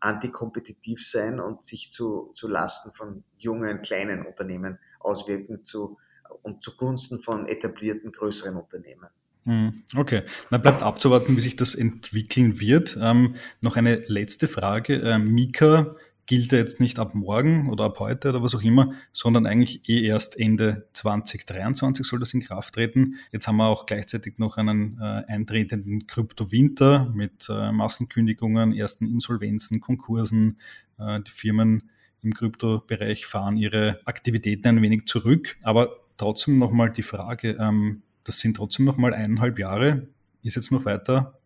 antikompetitiv 0.00 1.06
sein 1.06 1.40
und 1.40 1.64
sich 1.64 1.90
zu, 1.92 2.32
zu 2.34 2.48
Lasten 2.48 2.92
von 2.92 3.24
jungen, 3.36 3.82
kleinen 3.82 4.24
Unternehmen 4.24 4.78
auswirken 5.00 5.64
zu, 5.64 5.98
und 6.42 6.62
zugunsten 6.62 7.20
von 7.22 7.46
etablierten, 7.46 8.12
größeren 8.12 8.56
Unternehmen. 8.56 9.08
Hm, 9.48 9.82
okay, 9.96 10.24
dann 10.50 10.60
bleibt 10.60 10.82
abzuwarten, 10.82 11.34
wie 11.38 11.40
sich 11.40 11.56
das 11.56 11.74
entwickeln 11.74 12.60
wird. 12.60 12.98
Ähm, 13.00 13.36
noch 13.62 13.76
eine 13.76 14.02
letzte 14.06 14.46
Frage. 14.46 14.96
Ähm, 14.96 15.32
Mika 15.32 15.96
gilt 16.26 16.52
ja 16.52 16.58
jetzt 16.58 16.80
nicht 16.80 16.98
ab 16.98 17.14
morgen 17.14 17.70
oder 17.70 17.84
ab 17.84 17.98
heute 17.98 18.28
oder 18.28 18.42
was 18.42 18.54
auch 18.54 18.60
immer, 18.60 18.92
sondern 19.10 19.46
eigentlich 19.46 19.88
eh 19.88 20.04
erst 20.04 20.38
Ende 20.38 20.86
2023 20.92 22.04
soll 22.04 22.20
das 22.20 22.34
in 22.34 22.42
Kraft 22.42 22.74
treten. 22.74 23.14
Jetzt 23.32 23.48
haben 23.48 23.56
wir 23.56 23.68
auch 23.68 23.86
gleichzeitig 23.86 24.36
noch 24.36 24.58
einen 24.58 24.98
äh, 25.00 25.24
eintretenden 25.26 26.06
Kryptowinter 26.06 27.10
mit 27.14 27.48
äh, 27.48 27.72
Massenkündigungen, 27.72 28.74
ersten 28.74 29.06
Insolvenzen, 29.06 29.80
Konkursen. 29.80 30.58
Äh, 30.98 31.22
die 31.22 31.30
Firmen 31.30 31.88
im 32.20 32.34
Kryptobereich 32.34 33.24
fahren 33.24 33.56
ihre 33.56 34.00
Aktivitäten 34.04 34.68
ein 34.68 34.82
wenig 34.82 35.06
zurück. 35.06 35.56
Aber 35.62 35.96
trotzdem 36.18 36.58
nochmal 36.58 36.90
die 36.90 37.02
Frage, 37.02 37.56
ähm, 37.58 38.02
das 38.28 38.38
sind 38.38 38.56
trotzdem 38.56 38.84
noch 38.84 38.98
mal 38.98 39.14
eineinhalb 39.14 39.58
Jahre. 39.58 40.08
Ist 40.42 40.56
jetzt 40.56 40.70
noch 40.70 40.84
weiter 40.84 41.38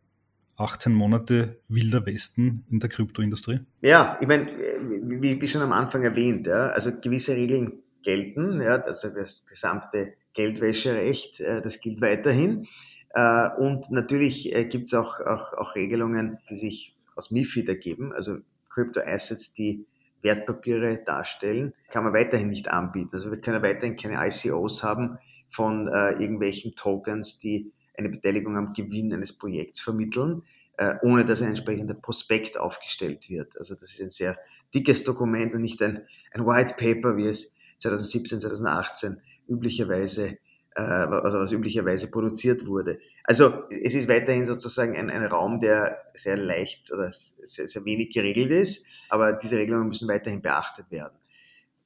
18 0.56 0.92
Monate 0.92 1.60
wilder 1.68 2.04
Westen 2.04 2.64
in 2.70 2.80
der 2.80 2.90
Kryptoindustrie? 2.90 3.60
Ja, 3.80 4.18
ich 4.20 4.26
meine, 4.26 4.48
wie, 4.50 5.40
wie 5.40 5.48
schon 5.48 5.62
am 5.62 5.72
Anfang 5.72 6.02
erwähnt, 6.02 6.46
ja, 6.46 6.68
also 6.68 6.92
gewisse 6.92 7.34
Regeln 7.34 7.82
gelten, 8.02 8.60
ja, 8.60 8.82
also 8.82 9.08
das 9.14 9.46
gesamte 9.46 10.14
Geldwäscherecht, 10.34 11.40
äh, 11.40 11.62
das 11.62 11.80
gilt 11.80 12.00
weiterhin. 12.00 12.66
Äh, 13.14 13.48
und 13.58 13.90
natürlich 13.90 14.54
äh, 14.54 14.64
gibt 14.64 14.86
es 14.86 14.94
auch, 14.94 15.20
auch, 15.20 15.52
auch 15.52 15.74
Regelungen, 15.74 16.38
die 16.50 16.56
sich 16.56 16.96
aus 17.14 17.30
MIFID 17.30 17.68
ergeben, 17.68 18.12
also 18.12 18.38
Crypto 18.70 19.00
Assets, 19.00 19.54
die 19.54 19.86
Wertpapiere 20.22 21.02
darstellen, 21.04 21.74
kann 21.90 22.04
man 22.04 22.12
weiterhin 22.12 22.48
nicht 22.48 22.68
anbieten. 22.68 23.10
Also 23.12 23.30
wir 23.30 23.40
können 23.40 23.62
weiterhin 23.62 23.96
keine 23.96 24.26
ICOs 24.26 24.82
haben, 24.82 25.18
von 25.52 25.88
äh, 25.88 26.12
irgendwelchen 26.12 26.74
Tokens, 26.74 27.38
die 27.38 27.72
eine 27.96 28.08
Beteiligung 28.08 28.56
am 28.56 28.72
Gewinn 28.72 29.12
eines 29.12 29.36
Projekts 29.36 29.80
vermitteln, 29.80 30.42
äh, 30.78 30.94
ohne 31.02 31.24
dass 31.24 31.42
ein 31.42 31.48
entsprechender 31.48 31.94
Prospekt 31.94 32.58
aufgestellt 32.58 33.28
wird. 33.28 33.56
Also 33.58 33.74
das 33.74 33.90
ist 33.90 34.00
ein 34.00 34.10
sehr 34.10 34.38
dickes 34.74 35.04
Dokument 35.04 35.54
und 35.54 35.60
nicht 35.60 35.82
ein, 35.82 36.02
ein 36.32 36.46
White 36.46 36.74
Paper, 36.78 37.16
wie 37.16 37.26
es 37.26 37.56
2017, 37.78 38.40
2018 38.40 39.20
üblicherweise 39.48 40.38
äh, 40.74 40.80
also 40.80 41.38
was 41.38 41.52
üblicherweise 41.52 42.10
produziert 42.10 42.66
wurde. 42.66 42.98
Also 43.24 43.64
es 43.70 43.94
ist 43.94 44.08
weiterhin 44.08 44.46
sozusagen 44.46 44.96
ein, 44.96 45.10
ein 45.10 45.24
Raum, 45.24 45.60
der 45.60 45.98
sehr 46.14 46.36
leicht 46.36 46.92
oder 46.92 47.12
sehr, 47.12 47.68
sehr 47.68 47.84
wenig 47.84 48.12
geregelt 48.12 48.50
ist, 48.50 48.86
aber 49.08 49.34
diese 49.34 49.58
Regelungen 49.58 49.88
müssen 49.88 50.08
weiterhin 50.08 50.40
beachtet 50.42 50.90
werden. 50.90 51.14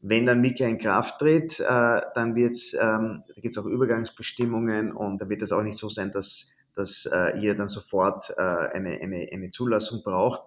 Wenn 0.09 0.27
dann 0.27 0.41
Mika 0.41 0.65
in 0.65 0.79
Kraft 0.79 1.19
tritt, 1.19 1.59
äh, 1.59 2.01
dann 2.15 2.37
wird's, 2.37 2.75
ähm, 2.75 3.25
da 3.27 3.41
gibt 3.41 3.57
es 3.57 3.59
auch 3.59 3.67
Übergangsbestimmungen 3.67 4.93
und 4.93 5.21
da 5.21 5.29
wird 5.29 5.43
es 5.43 5.51
auch 5.51 5.65
nicht 5.65 5.79
so 5.79 5.89
sein, 5.89 6.13
dass, 6.13 6.55
dass 6.77 7.07
äh, 7.13 7.37
ihr 7.41 7.57
dann 7.57 7.69
sofort 7.69 8.31
äh, 8.37 8.41
eine, 8.41 9.01
eine, 9.01 9.29
eine 9.33 9.51
Zulassung 9.51 10.05
braucht. 10.05 10.43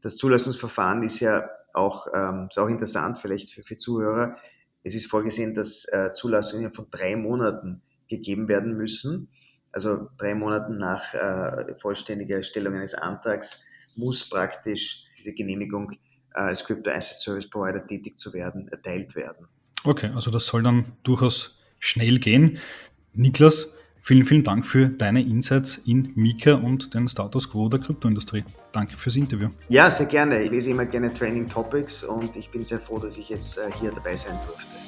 Das 0.00 0.16
Zulassungsverfahren 0.16 1.02
ist 1.02 1.20
ja 1.20 1.50
auch, 1.74 2.06
ähm, 2.14 2.46
ist 2.48 2.58
auch 2.58 2.68
interessant 2.68 3.18
vielleicht 3.18 3.50
für, 3.52 3.62
für 3.62 3.76
Zuhörer. 3.76 4.36
Es 4.84 4.94
ist 4.94 5.10
vorgesehen, 5.10 5.54
dass 5.54 5.86
äh, 5.92 6.14
Zulassungen 6.14 6.72
von 6.72 6.86
drei 6.90 7.14
Monaten 7.14 7.82
gegeben 8.08 8.48
werden 8.48 8.74
müssen. 8.74 9.28
Also 9.70 10.08
drei 10.16 10.34
Monaten 10.34 10.78
nach 10.78 11.12
äh, 11.12 11.74
vollständiger 11.78 12.36
Erstellung 12.36 12.74
eines 12.74 12.94
Antrags 12.94 13.64
muss 13.96 14.30
praktisch 14.30 15.04
diese 15.18 15.34
Genehmigung 15.34 15.92
als 16.34 16.64
Crypto 16.64 16.90
Asset 16.90 17.18
Service 17.18 17.48
Provider 17.48 17.86
tätig 17.86 18.18
zu 18.18 18.32
werden, 18.32 18.68
erteilt 18.68 19.14
werden. 19.14 19.46
Okay, 19.84 20.10
also 20.14 20.30
das 20.30 20.46
soll 20.46 20.62
dann 20.62 20.92
durchaus 21.02 21.56
schnell 21.78 22.18
gehen. 22.18 22.58
Niklas, 23.12 23.76
vielen, 24.00 24.24
vielen 24.24 24.42
Dank 24.42 24.66
für 24.66 24.88
deine 24.88 25.22
Insights 25.22 25.78
in 25.78 26.12
Mika 26.14 26.54
und 26.54 26.94
den 26.94 27.08
Status 27.08 27.50
Quo 27.50 27.68
der 27.68 27.80
Kryptoindustrie. 27.80 28.44
Danke 28.72 28.96
fürs 28.96 29.16
Interview. 29.16 29.48
Ja, 29.68 29.90
sehr 29.90 30.06
gerne. 30.06 30.42
Ich 30.42 30.50
lese 30.50 30.70
immer 30.70 30.86
gerne 30.86 31.12
Training 31.12 31.46
Topics 31.46 32.02
und 32.02 32.34
ich 32.36 32.50
bin 32.50 32.64
sehr 32.64 32.80
froh, 32.80 32.98
dass 32.98 33.16
ich 33.16 33.28
jetzt 33.28 33.58
äh, 33.58 33.70
hier 33.80 33.92
dabei 33.92 34.16
sein 34.16 34.36
durfte. 34.46 34.83